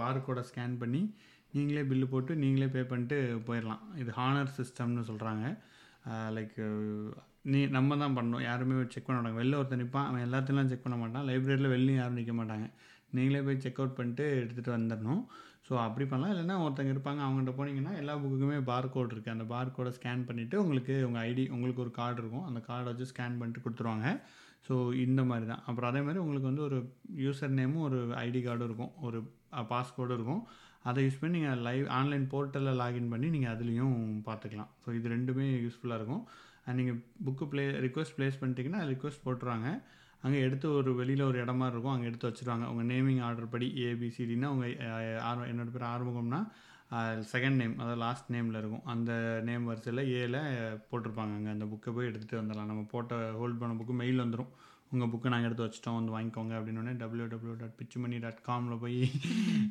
பார்கோட 0.00 0.40
ஸ்கேன் 0.50 0.74
பண்ணி, 0.82 1.00
நீங்களே 1.54 1.82
பில்லு 1.90 2.06
போட்டு, 2.12 2.32
நீங்களே 2.42 2.68
பே 2.74 2.82
பண்ணிட்டு 2.92 3.18
போயிடலாம் 3.48 3.82
இது 4.02 4.12
ஹானர் 4.18 4.52
சிஸ்டம்னு 4.58 5.04
சொல்கிறாங்க 5.10 5.46
லைக் 6.36 6.58
நீ 7.52 7.60
நம்ம 7.76 7.96
தான் 8.02 8.16
பண்ணணும். 8.18 8.44
யாருமே 8.48 8.84
செக் 8.94 9.06
பண்ண 9.06 9.18
மாட்டாங்க. 9.18 9.40
வெளில 9.42 9.58
ஒருத்தர் 9.60 9.82
நிற்பான் 9.82 10.08
அவன் 10.08 10.24
எல்லாத்தையும் 10.26 10.70
செக் 10.72 10.86
பண்ண 10.86 10.98
மாட்டான். 11.02 11.26
லைப்ரரியில் 11.30 11.72
வெளிலையும் 11.74 12.00
யாரும் 12.02 12.20
நிற்க 12.20 12.34
மாட்டாங்க. 12.40 12.68
நீங்களே 13.16 13.40
போய் 13.46 13.62
செக் 13.64 13.80
அவுட் 13.80 13.98
பண்ணிட்டு 13.98 14.24
எடுத்துகிட்டு 14.40 14.76
வந்துடணும் 14.76 15.22
ஸோ 15.68 15.74
அப்படி 15.86 16.04
பண்ணலாம். 16.10 16.32
இல்லைன்னா 16.34 16.56
ஒருத்தங்க 16.64 16.92
இருப்பாங்க. 16.94 17.20
அவங்ககிட்ட 17.26 17.52
போனீங்கன்னா, 17.58 17.94
எல்லா 18.02 18.14
புக்குக்குமே 18.16 18.58
பார்கோட் 18.72 19.12
இருக்குது 19.14 19.34
அந்த 19.36 19.44
பார் 19.44 19.74
கோடை 19.76 19.92
ஸ்கேன் 19.98 20.22
பண்ணிவிட்டு 20.28 20.54
உங்களுக்கு 20.54 20.94
உங்கள் 21.08 21.24
ஐடி 21.30 21.44
உங்களுக்கு 21.48 21.82
ஒரு 21.86 21.90
கார்டு 21.90 22.20
இருக்கும். 22.22 22.46
அந்த 22.50 22.60
கார்டை 22.68 22.84
வச்சு 22.84 23.10
ஸ்கேன் 23.12 23.38
பண்ணிட்டு 23.40 23.64
கொடுத்துருவாங்க 23.64 24.06
ஸோ 24.68 24.74
இந்த 25.06 25.20
மாதிரி 25.24 25.46
தான். 25.46 25.62
அப்புறம் 25.66 25.90
அதே 25.90 26.00
மாதிரி 26.00 26.20
உங்களுக்கு 26.22 26.50
வந்து 26.50 26.62
ஒரு 26.62 26.78
யூசர் 27.24 27.54
நேமும், 27.58 27.84
ஒரு 27.88 27.98
ஐடி 28.24 28.40
கார்டும் 28.46 28.68
இருக்கும். 28.70 28.92
ஒரு 29.00 29.18
அ 29.50 29.62
இருக்கும். 30.18 30.42
அதை 30.88 31.04
யூஸ் 31.04 31.20
பண்ணி 31.20 31.38
நீங்கள் 31.38 31.62
லைவ் 31.68 31.86
ஆன்லைன் 31.98 32.26
போர்ட்டலில் 32.32 32.78
லாகின் 32.82 33.08
பண்ணி 33.08 33.28
நீங்கள் 33.30 33.54
அதுலேயும் 33.54 33.96
பார்த்துக்கலாம். 34.28 34.70
ஸோ 34.84 34.94
இது 34.94 35.08
ரெண்டுமே 35.08 35.46
யூஸ்ஃபுல்லாக 35.64 36.00
இருக்கும். 36.00 36.22
அண்ட் 36.64 36.78
நீங்கள் 36.80 36.98
புக்கு 37.26 37.44
ப்ளே 37.48 37.64
ரிக்வஸ்ட் 37.86 38.16
ப்ளேஸ் 38.16 38.40
பண்ணிட்டீங்கன்னா, 38.40 38.80
ரிக்வெஸ்ட் 38.92 39.24
போட்டுருவாங்க. 39.24 39.68
அங்கே 40.24 40.38
எடுத்து 40.46 40.66
ஒரு 40.78 40.90
வெளியில் 41.00 41.28
ஒரு 41.30 41.38
இடம் 41.44 41.66
இருக்கும். 41.72 41.94
அங்கே 41.94 42.08
எடுத்து 42.10 42.28
வச்சுருவாங்க. 42.28 42.66
உங்கள் 42.72 42.88
நேமிங் 42.92 43.20
ஆர்டர் 43.26 43.52
படி 43.54 43.68
ஏபிசிடின்னா 43.88 44.48
அவங்க 44.52 44.66
ஆர்வம் 45.28 45.50
என்னோடய 45.50 45.52
என்னோட 45.52 45.70
பேர் 45.76 45.90
ஆறுமுகம்னா, 45.92 46.40
செகண்ட் 47.32 47.58
நேம் 47.60 47.74
அதாவது 47.80 47.98
லாஸ்ட் 48.02 48.32
நேம்ல 48.34 48.60
இருக்கும். 48.62 48.86
அந்த 48.92 49.12
நேம் 49.48 49.68
வரிசையில் 49.70 50.02
ஏல 50.20 50.38
போட்டிருப்பாங்க. 50.90 51.34
அங்கே 51.38 51.50
அந்த 51.56 51.66
புக்கை 51.72 51.92
போய் 51.96 52.08
எடுத்துகிட்டு 52.10 52.40
வந்துடலாம் 52.40 52.70
நம்ம 52.72 52.84
போட்ட 52.94 53.20
ஹோல்ட் 53.40 53.60
பண்ண 53.60 53.74
புக்கு 53.80 53.96
மெயில் 54.02 54.24
வந்துடும் 54.24 54.50
உங்கள் 54.94 55.10
புக்கை 55.12 55.28
நாங்கள் 55.32 55.48
எடுத்து 55.48 55.64
வச்சுட்டோம். 55.66 55.96
வந்து 55.98 56.12
வாங்கிக்கோங்க 56.14 56.54
அப்டின்னோனே 56.58 56.92
www.pichumani.comல 57.00 58.76
போய் 58.84 58.98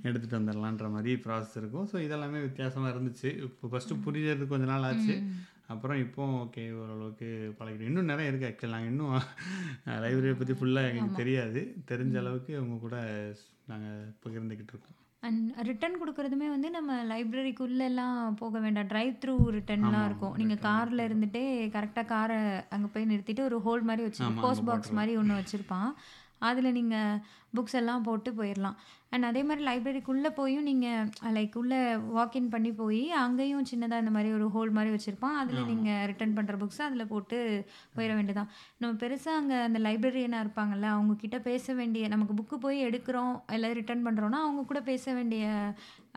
எடுத்துகிட்டு 0.08 0.40
வந்துடலான்ற 0.40 0.90
மாதிரி 0.96 1.14
ப்ராசஸ் 1.24 1.56
இருக்கும். 1.62 1.88
ஸோ 1.92 1.96
இதெல்லாமே 2.08 2.42
வித்தியாசமாக 2.48 2.92
இருந்துச்சு. 2.96 3.30
இப்போ 3.48 3.70
ஃபர்ஸ்ட்டு 3.72 4.02
புரியறதுக்கு 4.08 4.54
கொஞ்ச 4.56 4.68
நாள் 4.74 4.88
ஆச்சு. 4.90 5.16
அப்புறம் 5.68 6.00
இப்போ 6.00 6.26
ஓகே 6.44 6.64
ஓரளவுக்கு 6.82 7.56
பழகிட்டோம். 7.60 7.90
இன்னும் 7.90 8.10
நெறைய 8.10 8.28
இருக்கு 8.28 8.50
ஆக்சுவலா. 8.50 8.70
நாங்க 8.70 8.86
இன்னும் 8.86 9.16
லைப்ரரிய 9.86 10.38
பத்தி 10.38 10.54
ஃபுல்லா 10.54 10.84
எங்களுக்கு. 10.90 11.16
தெரியாது. 11.16 11.62
தெரிஞ்ச. 11.88 12.18
அளவுக்கு 12.18 12.62
உங்க 12.62 12.76
கூட 12.80 12.96
நாங்க 13.68 13.88
பகிர்ந்துக்கிட்டு 14.26 14.74
இருக்கோம். 14.74 14.96
அண்ட் 15.20 15.54
ரிட்டர்ன் 15.62 15.98
குடுக்குறதுமே 16.02 16.48
வந்து 16.50 16.70
நம்ம 16.70 17.04
லைப்ரரிக்குள்ளலாம் 17.04 18.36
போக 18.36 18.60
வேண்டாம். 18.60 18.88
டிரைவ் 18.88 19.14
த்ரூ 19.14 19.36
ரிட்டர்ன்லாம் 19.50 19.96
ஆமா, 19.96 20.06
இருக்கும். 20.06 20.34
ஆமா. 20.34 20.38
நீங்க 20.38 20.54
ரிட்டர்ன் 20.54 20.76
கார்ல 20.78 21.04
இருக்கும். 21.04 21.10
இருந்துட்டே 21.10 21.46
கரெக்ட்டா 21.78 22.06
கார 22.06 22.32
அங்க 22.70 22.88
போய் 22.88 23.06
நிறுத்திட்டு 23.06 23.44
ஒரு 23.44 23.58
ஹோல் 23.58 23.82
மாரி 23.82 24.02
வச்சு. 24.02 24.32
Post 24.42 24.64
box. 24.64 24.92
மாரி 24.92 25.18
ஒண்ணு 25.18 25.44
வச்சிருப்பான். 25.44 25.92
அதுல 26.40 26.72
நீங்க 26.72 26.96
புக்ஸ் 27.56 27.74
எல்லாம் 27.74 28.04
போட்டு 28.04 28.32
போயிரலாம். 28.32 28.78
அண்ட் 29.10 29.26
அதே 29.26 29.44
மாரி 29.44 29.64
லைப்ரரிக்குள்ள 29.64 30.30
போயும் 30.30 30.64
நீங்க 30.64 30.88
லைக் 31.28 31.58
உள்ள 31.58 31.98
வாக்கின் 31.98 32.50
பண்ணி 32.50 32.72
போயி, 32.72 33.12
அங்கேயும் 33.12 33.66
சின்னதா 33.72 33.98
இந்த 33.98 34.12
மாரி 34.12 34.34
ஒரு 34.34 34.48
ஹோல் 34.48 34.72
மாரி 34.72 34.90
வச்சிருப்பான். 34.90 35.38
அதுல 35.38 35.60
ஆமா. 35.60 35.68
நீங்க 35.68 36.06
ரிட்டர்ன் 36.06 36.34
பண்ற 36.34 36.58
புக்ஸ 36.58 36.78
அதுல 36.78 37.06
போட்டு 37.06 37.66
போயிற 37.94 38.14
வேண்டியதான். 38.16 38.50
நம்ம 38.78 38.96
பெருசா 38.96 39.28
அங்க 39.36 39.62
அந்த 39.62 39.80
லைப்ரரியனா 39.80 40.40
இருப்பாங்கல்ல, 40.40 40.84
அவங்க 40.84 41.16
கிட்ட 41.16 41.40
பேச 41.40 41.74
வேண்டிய 41.74 42.08
நமக்கு 42.08 42.34
புக்கு 42.34 42.58
போய் 42.58 42.86
எடுக்கிறோம், 42.86 43.42
இல்ல 43.52 43.74
ரிட்டர்ன் 43.74 44.06
பண்றோம்னா, 44.06 44.42
அவங்க 44.42 44.66
கூட 44.66 44.82
பேச 44.82 45.14
வேண்டிய 45.14 45.46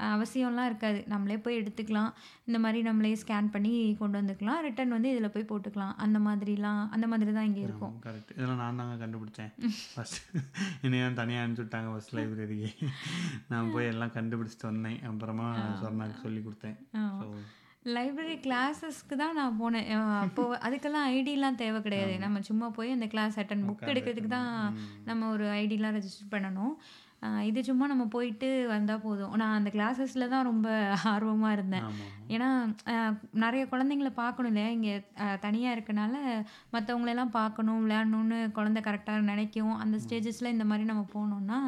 அவசியம்லாம் 0.09 0.65
இருக்காது. 0.65 1.05
நம்மளே 1.07 1.37
போய் 1.37 1.59
எடுத்துக்கலாம். 1.61 2.11
இந்த 2.47 2.59
மாரி 2.59 2.83
நம்மளே 2.83 3.15
ஸ்கேன் 3.15 3.51
பண்ணி 3.51 3.73
கொண்டு 3.95 4.21
வந்துக்கலாம். 4.21 4.61
ரிட்டர்ன் 4.61 4.89
வந்து 4.89 5.09
இதுல 5.11 5.29
போய் 5.29 5.51
போட்டுக்கலாம். 5.51 5.95
அந்த 5.97 6.19
மாதிரிலாம் 6.19 6.83
அந்த 6.91 7.07
மாதிரி 7.07 7.33
தான் 7.33 7.45
இங்க. 7.45 7.61
இருக்கும். 7.61 7.95
கரெக்ட். 8.07 8.33
இதெல்லாம் 8.33 8.57
நான் 8.57 8.77
தாங்க 8.77 9.07
கண்டுபிடிச்சேன். 9.07 9.53
ஃபர்ஸ்ட் 9.95 10.21
என்னைய 10.83 11.11
தனியா 11.13 11.43
அனுப்பிச்சு 11.43 11.65
விட்டாங்க 11.65 11.91
ஃபர்ஸ்ட் 11.91 12.15
லைப்ரரிக்கு. 12.15 12.71
நான் 13.49 13.73
போய் 13.73 13.87
எல்லாம் 13.87 14.13
கண்டுபிடிச்சுட்டு 14.15 14.65
வந்தேன். 14.65 15.01
அப்புறமா 15.05 15.49
ஆ. 15.57 15.65
சொர்ணாக்கு 15.83 16.23
சொல்லிக் 16.23 16.47
குடுத்தேன். 16.47 16.79
லைப்ரரி 17.87 18.35
கிளாஸஸ்க்கு 18.41 19.17
தான் 19.17 19.35
நான் 19.35 19.61
போனேன். 19.61 19.87
அ 19.91 19.99
அப்போ 20.17 20.43
அதுக்கெல்லாம் 20.63 21.07
ஐடிலாம் 21.11 21.55
தேவை 21.55 21.83
கிடையாது. 21.83 22.19
நம்ம 22.19 22.41
சும்மா 22.41 22.69
போய் 22.69 22.91
அந்த 22.91 23.07
கிளாஸ் 23.07 23.39
அட்டெண்ட் 23.41 23.67
புக் 23.69 23.89
எடுக்கிறதுக்கு 23.89 24.33
தான். 24.33 24.51
நம்ம 25.05 25.31
ஒரு 25.31 25.45
ஐடிலாம் 25.55 25.97
ரெஜிஸ்டர் 25.97 26.33
பண்ணணும். 26.33 26.75
இது 27.49 27.61
சும்மா 27.65 27.87
நம்ம 27.89 28.05
போயிட்டு 28.13 28.49
வந்தா 28.71 28.95
போதும். 29.01 29.33
நான் 29.41 29.57
அந்த 29.57 29.71
கிளாஸஸ்ல 29.71 30.27
தான் 30.29 30.47
ரொம்ப 30.47 30.69
ஆர்வமா 31.15 31.49
இருந்தேன். 31.57 31.87
ஏன்னா 32.31 32.49
நெறைய 33.43 33.63
குழந்தைங்கள 33.67 34.11
பார்க்கணும் 34.17 34.51
இல்லையா? 34.53 34.71
இங்க 34.77 34.91
அ 35.25 35.37
தனியா 35.45 35.71
இருக்கனால 35.77 36.15
மத்தவங்களெல்லாம் 36.75 37.35
பார்க்கணும், 37.37 37.83
விளையாடணும்னு 37.85 38.39
குழந்தை 38.53 38.83
கரெக்ட்டா 38.87 39.17
நினைக்கும். 39.31 39.75
அந்த. 39.83 39.99
ஸ்டேஜஸ்ல 40.05 40.55
இந்த 40.55 40.67
மாரி 40.67 40.87
நம்ம 40.87 41.05
போனோம்னா, 41.15 41.59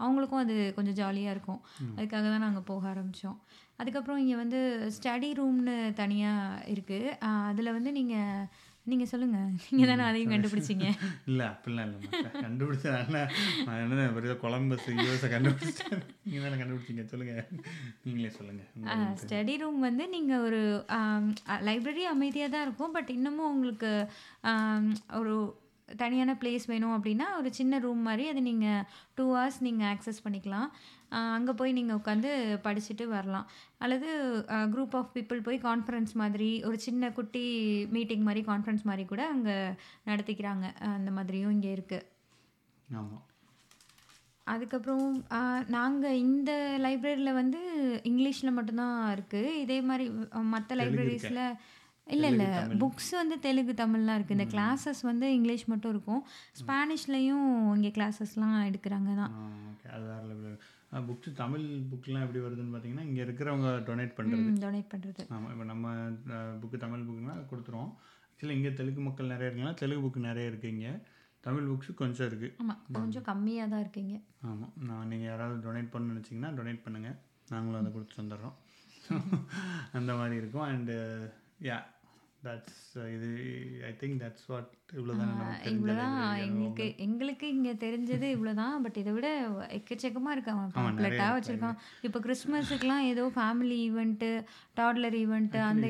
அவங்களுக்கும் 0.00 0.42
அது 0.42 0.56
கொஞ்சம் 0.74 0.98
ஜாலியா 0.98 1.30
இருக்கும். 1.34 1.60
அதுக்காக 1.96 2.26
தான் 2.28 2.44
நாங்க 2.44 2.62
போக 2.66 2.82
ஆரம்பிச்சோம். 2.90 3.38
அதுக்கப்புறம் 3.78 4.20
இங்க 4.20 4.34
வந்து 4.36 4.60
ஸ்டடி 4.96 5.30
ரூம்னு 5.36 5.74
தனியா 5.98 6.32
இருக்கு. 6.68 6.98
அ 7.22 7.30
அதுல 7.50 7.72
வந்து 7.74 7.90
நீங்க 7.92 8.16
நீங்க 8.90 9.04
சொல்லுங்க. 9.12 9.38
நீங்க 9.70 9.86
தானே 9.90 10.04
அதையும் 10.08 10.32
கண்டுபிடிச்சீங்க. 10.32 10.86
இல்ல 11.30 11.42
அப்படிலாம் 11.52 11.88
இல்ல. 11.88 12.30
கண்டுபிடிச்சேன் 12.44 13.12
நான் 13.66 13.82
என்ன 13.84 14.06
பெரிய 14.16 14.34
கொலம்பஸ் 14.44 14.86
யுஎஸ 14.98 15.28
கண்டுபிடிச்சிட்டேன். 15.34 16.02
நீங்க 16.24 16.40
தானே 16.44 16.58
கண்டுபிடிச்சீங்க. 16.62 17.04
சொல்லுங்க. 17.12 17.34
நீங்களே 18.04 18.32
சொல்லுங்க. 18.38 18.62
ஆ 18.70 18.78
உங்களுக்கு 18.78 19.22
ஸ்டடி 19.24 19.56
ரூம் 19.62 19.80
வந்து 19.88 20.06
நீங்க 20.16 20.34
ஒரு 20.48 20.60
லைப்ரரி 21.68 22.06
அமைதியா 22.14 22.48
தான் 22.56 22.66
இருக்கும். 22.68 22.94
பட் 22.98 23.12
இன்னமும் 23.18 23.50
உங்களுக்கு 23.54 23.92
ஒரு 25.20 25.34
தனியான 25.96 26.32
பிளேஸ் 26.40 26.66
வேணும் 26.66 26.94
அப்படின்னா, 26.96 27.26
ஒரு 27.38 27.50
சின்ன 27.54 27.78
ரூம் 27.78 28.02
மாரி 28.02 28.24
அத 28.28 28.40
நீங்க 28.44 28.68
2 29.14 29.26
ஹார்ஸ் 29.32 29.58
நீங்க 29.66 29.84
ஆக்சஸ் 29.92 30.24
பண்ணிக்கலாம். 30.24 30.68
அங்க 31.34 31.50
போய் 31.54 31.72
நீங்க 31.72 31.92
உட்காந்து 31.96 32.30
படிச்சுட்டு 32.64 33.04
வரலாம். 33.12 33.46
அல்லது 33.80 34.08
குரூப் 34.72 34.94
ஆஃப் 34.94 35.12
பீப்பிள் 35.14 35.40
போய் 35.42 35.58
கான்ஃபரன்ஸ் 35.64 36.12
மாதிரி 36.22 36.50
ஒரு 36.68 36.78
சின்ன 36.86 37.10
குட்டி 37.12 37.44
மீட்டிங் 37.94 38.26
மாரி, 38.28 38.42
கான்ஃபரன்ஸ் 38.50 38.84
மாரி 38.84 39.06
கூட 39.06 39.24
அங்க 39.34 39.50
நடத்திக்கிறாங்க. 40.06 40.66
அந்த 40.92 41.12
மாதிரியும் 41.12 41.54
இங்க 41.56 41.68
இருக்கு. 41.76 42.00
ஆமா. 42.94 43.18
அதுக்கப்புறம் 44.46 45.06
அ 45.30 45.40
நாங்க 45.74 46.04
இந்த 46.24 46.50
லைப்ரரியில 46.84 47.30
வந்து 47.38 47.60
இங்கிலீஷ்ல 48.10 48.50
மட்டும் 48.52 48.80
தான் 48.82 48.96
இருக்கு. 49.14 49.42
இதே 49.64 49.78
தெலுங்கு 50.76 51.08
இருக்கா? 51.08 51.30
லைப்ரரீஸ்ல 51.30 51.40
இல்ல 52.08 52.26
இல்ல. 52.26 52.44
புக்ஸ் 52.78 53.10
வந்து 53.10 53.38
தெலுங்கு, 53.38 53.72
தமிழ்லாம் 53.72 54.14
இருக்கு. 54.14 54.34
இந்த. 54.34 54.46
கிளாஸஸ் 54.46 55.02
வந்து 55.02 55.34
இங்கிலீஷ் 55.34 55.64
மட்டும் 55.64 55.90
இருக்கும். 55.90 56.22
ஸ்பானிஷ்லயும் 56.60 57.46
இங்க 57.74 57.88
கிளாஸஸ்லாம் 57.88 58.56
எடுக்குறாங்க 58.64 59.14
தான். 59.14 59.32
அது 59.90 60.04
வேற 60.04 60.56
புக்ஸ் 61.06 61.32
தமிழ் 61.32 61.60
புக்லாம் 61.60 62.20
எப்படி 62.20 62.38
வருதுன்னு 62.38 62.72
பார்த்தீங்கன்னா, 62.74 63.00
இங்க 63.00 63.22
இருக்கிறவங்க 63.22 63.68
டொனேட் 63.88 64.14
பண்றது. 64.16 64.46
ம். 64.46 64.58
டொனேட் 64.58 64.92
பண்றது. 64.94 65.22
ஆமா. 65.30 65.52
இப்ப 65.52 65.64
நம்ம 65.64 65.92
அ 66.30 66.38
புக் 66.60 66.76
தமிழ் 66.76 67.00
புக்னா 67.00 67.34
குடுத்துருவோம். 67.50 67.92
ஆக்சுவலி 68.30 68.50
இங்க 68.50 68.70
தெலுங்கு 68.70 69.00
மக்கள் 69.00 69.26
நெறைய 69.26 69.46
இருக்காங்க. 69.46 69.72
தெலுங்கு 69.72 70.08
புக் 70.08 70.22
நெறைய 70.22 70.46
இருக்கு 70.46 70.68
இங்க. 70.68 70.88
தமிழ் 71.40 71.68
புக்ஸ் 71.68 71.94
கொஞ்சம் 71.94 72.26
இருக்கு. 72.26 72.56
ஆமா. 72.62 72.76
கொஞ்சம் 72.92 73.22
கம்மியா 73.22 73.66
தான் 73.66 73.80
இருக்கு 73.80 74.00
இங்க. 74.00 74.20
ஆமா. 74.46 74.68
நான் 74.76 75.06
நீங்க 75.06 75.24
யாராவது 75.24 75.58
டொனேட் 75.66 75.92
பண்ணணும்னு 75.92 76.12
நினைச்சீங்கன்னா, 76.12 76.52
டொனேட் 76.52 76.82
பண்ணுங்க. 76.82 77.10
நாங்களும் 77.48 77.80
அத 77.80 77.88
குடுத்து 77.88 78.22
வந்துடுறோம். 78.22 78.56
அந்த 79.92 80.14
மாரி 80.14 80.36
இருக்கும். 80.36 80.62
அண்ட் 80.62 80.90
யா 81.62 81.76
தட்ஸ் 82.46 82.82
இது 83.14 83.28
ஐ 83.86 83.90
திங்க் 84.00 84.18
தட்ஸ் 84.22 84.44
வாட் 84.46 84.68
இவ்வளோதானே 84.92 85.46
எங்களுக்கு. 85.70 86.96
எங்களுக்கு 86.96 87.46
இங்க 87.48 87.70
தெரிஞ்சது 87.72 88.26
இவ்வளோதான். 88.36 88.76
பட் 88.82 88.96
இத 88.96 89.12
விட 89.12 89.28
எக்கச்சக்கமா 89.78 90.30
இருக்கு. 90.30 90.50
அவன் 90.50 90.70
ஆமா. 90.74 90.74
நெறைய 90.74 90.76
பாம்ப்ளெட்டா 90.76 91.26
இருக்கு 91.26 91.36
வச்சிருக்கான். 91.36 91.78
இப்போ 92.00 92.20
கிறிஸ்மஸுக்குலாம் 92.20 93.04
ஏதோ 93.12 93.32
ஃபேமிலி 93.36 93.78
ஈவென்ட்டு, 93.88 94.30
டாட்லர் 94.76 95.18
ஈவென்ட்டு 95.24 95.60
அந்த 95.60 95.86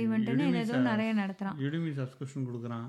ஏதேதோ 0.48 0.74
ச 0.74 0.82
நெறைய 0.90 1.12
நடத்துறான். 1.22 1.60
Udemy 1.64 1.92
subscription 2.00 2.48
குடுக்குறான். 2.48 2.88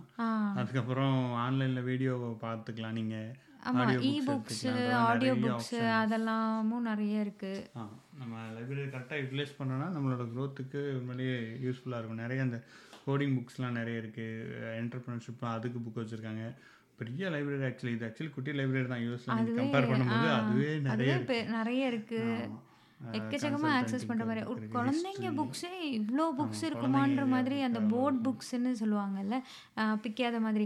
அதுக்கப்புறம் 0.55 1.17
ஆன்லைன்ல 1.45 1.83
வீடியோ 1.83 2.37
பார்த்துக்கலாம் 2.41 2.99
நீங்க. 3.01 3.17
ஆமா. 3.59 3.79
Audio 3.81 3.99
ebooks 4.27 4.61
audio 5.05 5.33
books. 5.43 5.79
அதெல்லாமும் 6.01 6.87
நெறைய 6.89 7.15
இருக்கு. 7.19 7.53
நம்ம 8.19 8.35
லைப்ரரி 8.55 8.85
கரெக்டாக 8.93 9.19
யூட்டிலைஸ் 9.21 9.57
பண்ணோம்னா 9.59 9.87
நம்மளோட 9.95 10.25
க்ரோத்துக்கு 10.33 10.81
உண்மையிலேயே 10.99 11.35
யூஸ்ஃபுல்லாக 11.65 11.99
இருக்கும். 12.01 12.21
நிறைய 12.23 12.47
அந்த 12.47 12.59
கோடிங் 13.05 13.35
புக்ஸ்லாம் 13.37 13.77
நிறைய 13.79 14.01
இருக்குது. 14.03 14.47
என்டர்பிரினர்ஷிப்லாம் 14.81 15.55
அதுக்கு 15.57 15.79
புக் 15.85 16.01
வச்சுருக்காங்க. 16.01 16.45
பெரிய 16.99 17.25
லைப்ரரி 17.33 17.67
ஆக்சுவலி 17.67 17.93
இது 17.97 18.07
ஆக்சுவலி 18.07 18.31
குட்டி 18.37 18.51
லைப்ரரி 18.59 18.89
தான் 18.93 19.03
யூஎஸ்ல 19.05 19.35
அதுவே 19.35 19.57
கம்பேர் 19.59 19.91
பண்ணும்போது 19.91 20.27
அதுவே 20.39 20.71
நிறைய 20.89 21.13
நெறைய 21.57 21.83
இருக்கு. 21.91 22.19
ஆமா. 22.39 22.57
எக்கச்சக்கமா 23.19 23.69
ஆக்சஸ் 23.79 24.07
பண்ற 24.09 24.23
மாரி. 24.29 24.41
ஒரு 24.53 24.65
குழந்தைங்க 24.73 25.29
புக்ஸே 25.39 25.69
ஆமா 26.09 26.25
புக்ஸ் 26.39 26.63
இருக்குமான்ற 26.69 27.23
மாதிரி 27.35 27.57
அந்த 27.67 27.81
போர்ட். 27.93 28.19
புக்ஸ்ன்னு 28.27 28.71
சொல்லுவாங்கல்ல. 28.81 29.35
பிக்காத 30.05 30.39
மாதிரி. 30.47 30.65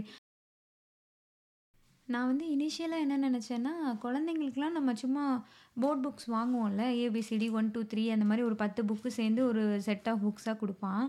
நான் 2.08 2.26
வந்து 2.30 2.46
இனிஷியலாக 2.54 3.04
என்ன 3.04 3.16
நினச்சேன்னா 3.26 3.72
குழந்தைங்களுக்குலாம் 4.02 4.76
நம்ம 4.76 4.94
சும்மா 5.02 5.22
போர்ட் 5.82 6.02
புக்ஸ் 6.06 6.28
வாங்குவோம்ல. 6.34 6.82
ஏபிசிடி 7.04 7.46
1, 7.50 7.70
2, 7.76 7.84
3 7.92 8.04
அந்த 8.14 8.24
மாதிரி 8.30 8.42
ஒரு 8.48 8.56
10 8.62 8.82
புக்கு 8.88 9.10
சேர்ந்து 9.18 9.40
ஒரு 9.50 9.62
செட் 9.86 10.08
ஆஃப் 10.12 10.22
புக்ஸாக 10.26 10.56
கொடுப்பான் 10.62 11.04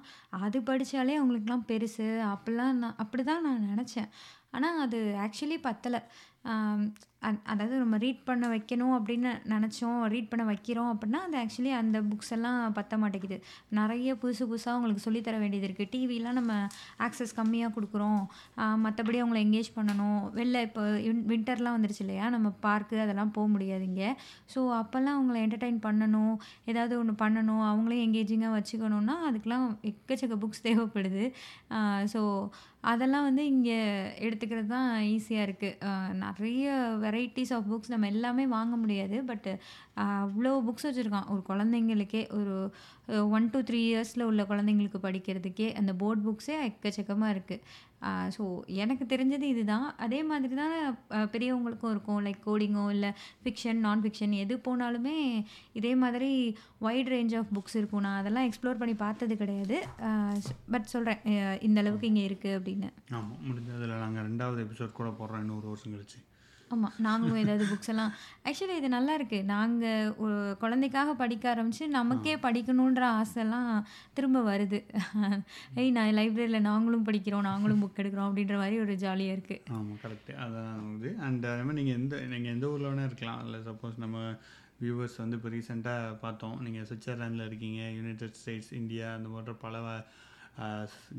அது 0.46 0.60
படித்தாலே 0.70 1.18
அவங்களுக்குலாம் 1.22 1.68
பெருசு. 1.72 2.08
அப்படிலாம் 2.34 2.80
நான் 2.84 2.98
அப்படி 3.06 3.26
தான் 3.32 3.46
நான் 3.48 3.68
நினச்சேன் 3.74 4.10
ஆனால் 4.58 4.80
அது 4.86 5.00
ஆக்சுவலி 5.26 5.58
பத்தலை 5.68 6.00
அதாவது 7.50 7.76
நம்ம 7.82 7.96
ரீட் 8.04 8.20
பண்ண 8.28 8.46
வைக்கணும் 8.54 8.94
அப்படின்னு 8.96 9.30
நினச்சோம் 9.54 10.00
ரீட் 10.14 10.30
பண்ண 10.32 10.44
வைக்கிறோம் 10.50 10.90
அப்படின்னா, 10.92 11.20
அது 11.28 11.36
ஆக்சுவலி 11.42 11.72
அந்த 11.80 11.98
புக்ஸ் 12.10 12.34
எல்லாம் 12.36 12.60
பற்ற 12.78 12.98
மாட்டேங்குது. 13.04 13.38
நிறைய 13.80 14.10
புதுசு 14.22 14.44
புதுசாக 14.52 14.74
அவங்களுக்கு 14.74 15.06
சொல்லித்தர 15.06 15.34
தர 15.36 15.38
வேண்டியது 15.44 15.68
இருக்குது 15.68 15.90
டிவிலாம் 15.94 16.38
நம்ம 16.40 16.54
ஆக்சஸ் 17.06 17.34
கம்மியாக 17.40 17.74
கொடுக்குறோம் 17.78 18.20
மற்றபடி 18.84 19.18
அவங்கள 19.22 19.40
என்கேஜ் 19.46 19.70
பண்ணணும். 19.78 20.20
வெளில 20.38 20.62
இப்போ 20.68 20.84
வின்டர்லாம் 21.32 21.78
வந்துருச்சு 21.78 22.04
இல்லையா? 22.06 22.28
நம்ம 22.36 22.52
பார்க்கு 22.66 23.00
அதெல்லாம் 23.06 23.34
போக 23.38 23.48
முடியாது 23.56 23.86
இங்கே 23.92 24.12
ஸோ 24.54 24.60
அப்போல்லாம் 24.82 25.18
அவங்கள 25.18 25.40
என்டர்டைன் 25.46 25.80
பண்ணணும். 25.88 26.36
ஏதாவது 26.74 26.94
ஒன்று 27.02 27.16
பண்ணணும். 27.24 27.64
அவங்களையும் 27.72 28.06
எங்கேஜிங்காக 28.08 28.54
வச்சுக்கணும்னா, 28.60 29.18
அதுக்கெலாம் 29.30 29.68
எக்கச்சக்க 29.92 30.38
புக்ஸ் 30.46 30.66
தேவைப்படுது. 30.70 31.26
ஸோ 32.14 32.22
அதெல்லாம் 32.92 33.28
வந்து 33.28 33.44
இங்கே 33.46 33.78
எடுத்துக்கிறது 34.26 34.70
தான் 34.74 34.90
ஈஸியாக 35.14 35.46
இருக்குது 35.48 35.92
நிறைய 36.24 36.66
வெரைட்டிஸ் 37.04 37.54
ஆஃப் 37.58 37.70
புக்ஸ் 37.72 37.94
நம்ம 37.94 38.10
எல்லாமே 38.14 38.46
வாங்க 38.56 38.76
முடியாது. 38.84 39.18
பட்டு 39.30 39.52
அவ்வளோ 40.06 40.52
புக்ஸ் 40.68 40.88
வச்சுருக்கான் 40.88 41.30
ஒரு 41.34 41.42
குழந்தைங்களுக்கே 41.50 42.22
ஒரு 42.40 42.56
ஒன் 43.38 43.50
டூ 43.54 43.60
த்ரீ 43.70 43.80
இயர்ஸில் 43.90 44.28
உள்ள 44.30 44.42
குழந்தைங்களுக்கு 44.52 45.00
படிக்கிறதுக்கே 45.08 45.68
அந்த 45.80 45.92
போர்ட் 46.02 46.24
புக்ஸே 46.28 46.56
எக்கச்சக்கமாக 46.70 47.34
இருக்குது 47.36 47.84
ஸோ 48.36 48.44
எனக்கு 48.84 49.04
தெரிஞ்சது 49.12 49.46
இதுதான். 49.54 49.86
அதே 50.06 50.20
மாதிரி 50.30 50.56
தான் 50.62 50.76
பெரியவங்களுக்கும் 51.34 51.94
இருக்கும். 51.94 52.20
லைக் 52.26 52.42
கோடிங்கோ 52.48 52.84
இல்லை 52.96 53.12
ஃபிக்ஷன், 53.44 53.80
நான் 53.86 54.04
ஃபிக்ஷன் 54.04 54.34
எது 54.44 54.56
போனாலுமே 54.68 55.16
இதே 55.80 55.94
மாதிரி 56.04 56.32
வைட் 56.86 57.12
ரேஞ்ச் 57.16 57.36
ஆஃப் 57.40 57.52
புக்ஸ் 57.58 57.78
இருக்கும். 57.80 58.06
நான் 58.08 58.20
அதெல்லாம் 58.22 58.48
எக்ஸ்ப்ளோர் 58.50 58.82
பண்ணி 58.82 58.96
பார்த்தது 59.06 59.36
கிடையாது. 59.42 59.80
பட் 60.76 60.92
சொல்கிறேன் 60.94 61.24
இந்த 61.70 61.80
அளவுக்கு 61.86 62.10
இங்கே 62.12 62.26
இருக்குது 62.30 62.58
அப்படின்னு. 62.60 62.92
ஆமாம் 63.20 63.42
முடிஞ்சதுல 63.50 64.00
நாங்க 64.06 64.22
2வது 64.30 64.66
எபிசோட் 64.68 64.98
கூட 65.02 65.12
போடுறோம் 65.20 65.44
இன்னொரு 65.46 65.70
வருஷம் 65.74 65.96
கழிச்சு. 65.96 66.22
ஆமா. 66.70 66.94
நாங்களும் 66.98 67.36
ஏதாவது 67.36 67.66
புக்ஸ் 67.66 67.88
எல்லாம் 67.88 68.14
ஆக்சுவலி 68.44 68.76
இது 68.78 68.90
நல்லாயிருக்கு. 68.90 69.44
நாங்க 69.44 70.14
ஒரு 70.18 70.56
குழந்தைக்காக 70.60 71.14
படிக்க 71.14 71.56
ஆரம்பிச்சு, 71.56 71.84
ஆ. 71.84 71.88
நமக்கே 71.88 72.36
படிக்கணுன்ற 72.36 73.22
ஆசைலாம் 73.22 73.84
திரும்ப 74.14 74.58
வருது. 74.58 74.84
ஏய் 75.76 75.92
நான் 75.92 76.08
லைப்ரரியில 76.08 76.60
நாங்களும் 76.60 77.06
படிக்கிறோம், 77.06 77.42
நாங்களும் 77.42 77.84
புக் 77.84 78.00
எடுக்கிறோம் 78.00 78.30
அப்படின்ற 78.30 78.56
மாரி 78.56 78.80
ஒரு 78.80 78.94
ஜாலியா 78.94 79.32
இருக்கு. 79.32 79.64
ஆமா 79.72 79.96
கரெக்ட். 80.04 80.36
அதான் 80.36 80.96
இது. 80.96 81.16
அண்ட் 81.20 81.46
அதே 81.46 81.62
மாரி 81.62 81.84
நீங்க 81.84 81.92
எந்த 81.92 82.20
நீங்க 82.20 82.50
எந்த 82.50 82.68
ஊர்ல 82.68 82.88
வேணா 82.88 83.06
இருக்கலாம். 83.06 83.44
இல்ல 83.44 83.58
சப்போஸ் 83.58 83.98
நம்ம 83.98 84.34
வியூவர்ஸ் 84.82 85.18
வந்து 85.18 85.36
இப்போ 85.36 85.50
ரீசென்ட்டா 85.50 86.20
பார்த்தோம். 86.20 86.62
நீங்க 86.62 86.80
சுவிட்சர்லாந்துல 86.80 87.46
இருக்கீங்க, 87.46 87.82
யுனைட்டட் 87.82 88.32
ஸ்டேட்ஸ், 88.32 88.74
இந்தியா 88.74 89.14
அந்த 89.14 89.30
போன்ற 89.30 89.54
பல 89.54 89.80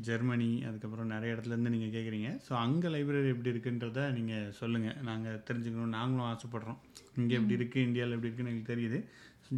ஜெர்மனி 0.01 0.63
அதுக்கப்புறம் 0.63 1.11
நெறைய 1.11 1.33
இடத்துலேருந்து 1.33 1.69
நீங்க 1.69 1.97
கேட்குறீங்க. 1.97 2.39
ஸோ 2.49 2.53
அங்க 2.53 2.89
லைப்ரரி 2.89 3.27
எப்படி 3.27 3.49
இருக்குன்றத 3.49 4.11
நீங்க 4.11 4.51
சொல்லுங்க. 4.51 4.95
நாங்க 5.03 5.43
தெரிஞ்சுக்கணும். 5.51 5.95
நாங்களும் 5.97 6.25
ஆசைப்படுறோம். 6.25 6.77
இங்க 7.17 7.33
எப்படி 7.33 7.53
ம். 7.53 7.55
இருக்கு, 7.55 7.79
இந்தியால 7.79 8.11
எப்படி 8.11 8.27
இருக்குன்னு 8.27 8.51
எங்களுக்கு 8.51 8.75
தெரியுது. 8.75 8.99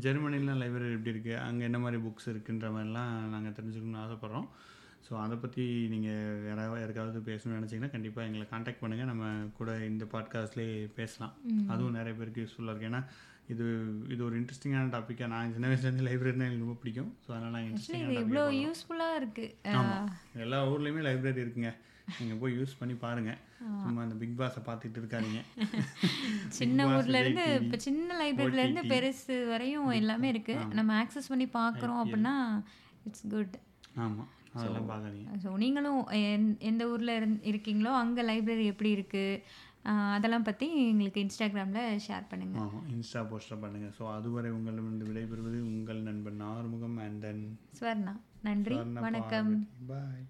ஜெர்மனிலாம் 0.01 0.59
லைப்ரரி 0.59 0.91
எப்படி 0.91 1.09
இருக்கு? 1.09 1.37
அங்க 1.37 1.63
என்ன 1.63 1.79
மாரி 1.79 1.95
புக்ஸ் 1.95 2.29
இருக்குன்ற 2.29 2.69
மாரிலாம் 2.71 3.29
நாங்க 3.29 3.49
தெரிஞ்சுக்கணும்னு 3.49 4.07
ஆசைப்படுறோம். 4.07 4.47
ஸோ 5.09 5.13
அத 5.13 5.35
பத்தி 5.35 5.87
நீங்க 5.87 6.09
யாராவது 6.47 6.79
யாருக்காவது 6.79 7.19
பேசணும்னு 7.19 7.59
நெனச்சீங்கன்னா, 7.59 7.91
கண்டிப்பா 7.91 8.21
எங்கள 8.21 8.47
கான்டாக்ட் 8.51 8.79
பண்ணுங்க. 8.79 9.05
நம்ம 9.05 9.45
கூட 9.57 9.85
இந்த 9.85 10.05
பாட்காஸ்ட்லயே 10.05 10.89
பேசலாம். 10.95 11.33
அதுவும் 11.67 11.95
நெறைய 11.95 12.17
பேருக்கு 12.17 12.41
யூஸ்ஃபுல்லா 12.41 12.69
இருக்கும். 12.69 12.93
ஏன்னா, 12.93 13.03
இது 13.49 13.65
இது 14.07 14.21
ஒரு 14.25 14.35
இன்ட்ரெஸ்டிங்கான 14.39 14.91
டாபிக்கா 14.95 15.27
நான் 15.27 15.53
சின்ன 15.53 15.69
வயசுலேருந்து 15.69 16.07
லைப்ரரினா 16.07 16.47
எனக்கு 16.47 16.65
ரொம்ப 16.65 16.77
பிடிக்கும். 16.81 17.11
ஸோ 17.23 17.29
அதனால 17.33 17.51
நாங்க 17.51 17.69
ஆக்சுவலி 17.69 18.01
இன்ட்ரெஸ்டிங்கான 18.01 18.09
இது 18.09 18.17
டாபிக்கா 18.17 18.25
இவ்ளோ 18.25 18.41
போடுறோம். 18.41 18.59
யூஸ்ஃபுல்லா 18.63 19.07
இருக்கு. 19.15 19.45
அ 19.65 19.73
ஆமா. 19.75 19.97
எல்லா 20.39 20.59
ஊர்லயுமே 20.71 21.03
லைப்ரரி 21.07 21.41
இருக்குங்க. 21.41 21.71
நீங்க 22.19 22.35
போய் 22.35 22.57
யூஸ் 22.57 22.79
பண்ணி 22.79 22.95
பாருங்க. 22.95 23.31
ஆமா. 23.63 23.79
சும்மா 23.81 24.01
அந்த 24.01 24.15
பிக் 24.15 24.37
பாஸ 24.37 24.61
பார்த்துட்டு 24.65 24.99
இருக்காதீங்க. 25.01 25.41
சின்ன 26.59 26.79
பாஸ், 26.83 26.95
ஊர்ல 26.97 27.09
விஜய் 27.11 27.23
இருந்து 27.23 27.45
டிவி, 27.47 27.57
இப்ப 27.61 27.77
சின்ன 27.79 28.17
லைப்ரரியில 28.21 28.63
இருந்து 28.63 28.83
ஓடிடி, 28.83 28.91
பெருசு 28.93 29.35
வரையும் 29.47 29.89
எல்லாமே 29.93 30.23
பாஸ். 30.23 30.33
இருக்கு. 30.35 30.55
ஆமா. 30.57 30.73
நம்ம 30.73 30.93
ஆக்சஸ் 31.03 31.27
பண்ணி 31.27 31.47
பார்க்குறோம். 31.53 32.01
அப்படின்னா, 32.03 32.35
இட்ஸ் 33.05 33.27
குட். 33.27 33.55
ஆமா. 33.99 34.25
ஸோ 34.51 34.61
அதெல்லாம் 34.61 34.89
பார்க்காதீங்க. 34.89 35.33
ஸோ 35.43 35.49
நீங்களும் 35.57 35.99
எந் 36.27 36.47
எந்த 36.61 36.83
ஊர்ல 36.89 37.11
இருக்கீங்களோ, 37.51 37.91
அங்க 37.95 38.23
லைப்ரரி 38.23 38.65
எப்படி 38.65 38.91
இருக்கு? 38.91 39.25
அதெல்லாம் 39.93 40.43
பத்தி 40.43 40.87
எங்களுக்கு 40.89 41.21
இன்ஸ்டாகிராம்ல 41.23 41.99
ஷேர் 42.07 42.29
பண்ணுங்க. 42.29 42.57
ஆமா. 42.59 42.79
இன்ஸ்டா 42.89 43.21
போஸ்டர் 43.21 43.61
பண்ணுங்க. 43.61 43.89
ஸோ 43.99 44.13
அதுவரை 44.13 44.51
உங்களிடமிருந்து 44.51 45.05
விடைபெறுவது 45.05 45.61
உங்கள் 45.61 46.01
நண்பன் 46.01 46.39
ஆறுமுகம் 46.39 46.97
அண்ட் 46.97 47.21
தென் 47.21 47.59
ஸ்வர்ணா. 47.79 48.13
நன்றி. 48.41 48.75
வணக்கம். 48.75 49.67
பாய். 49.87 50.25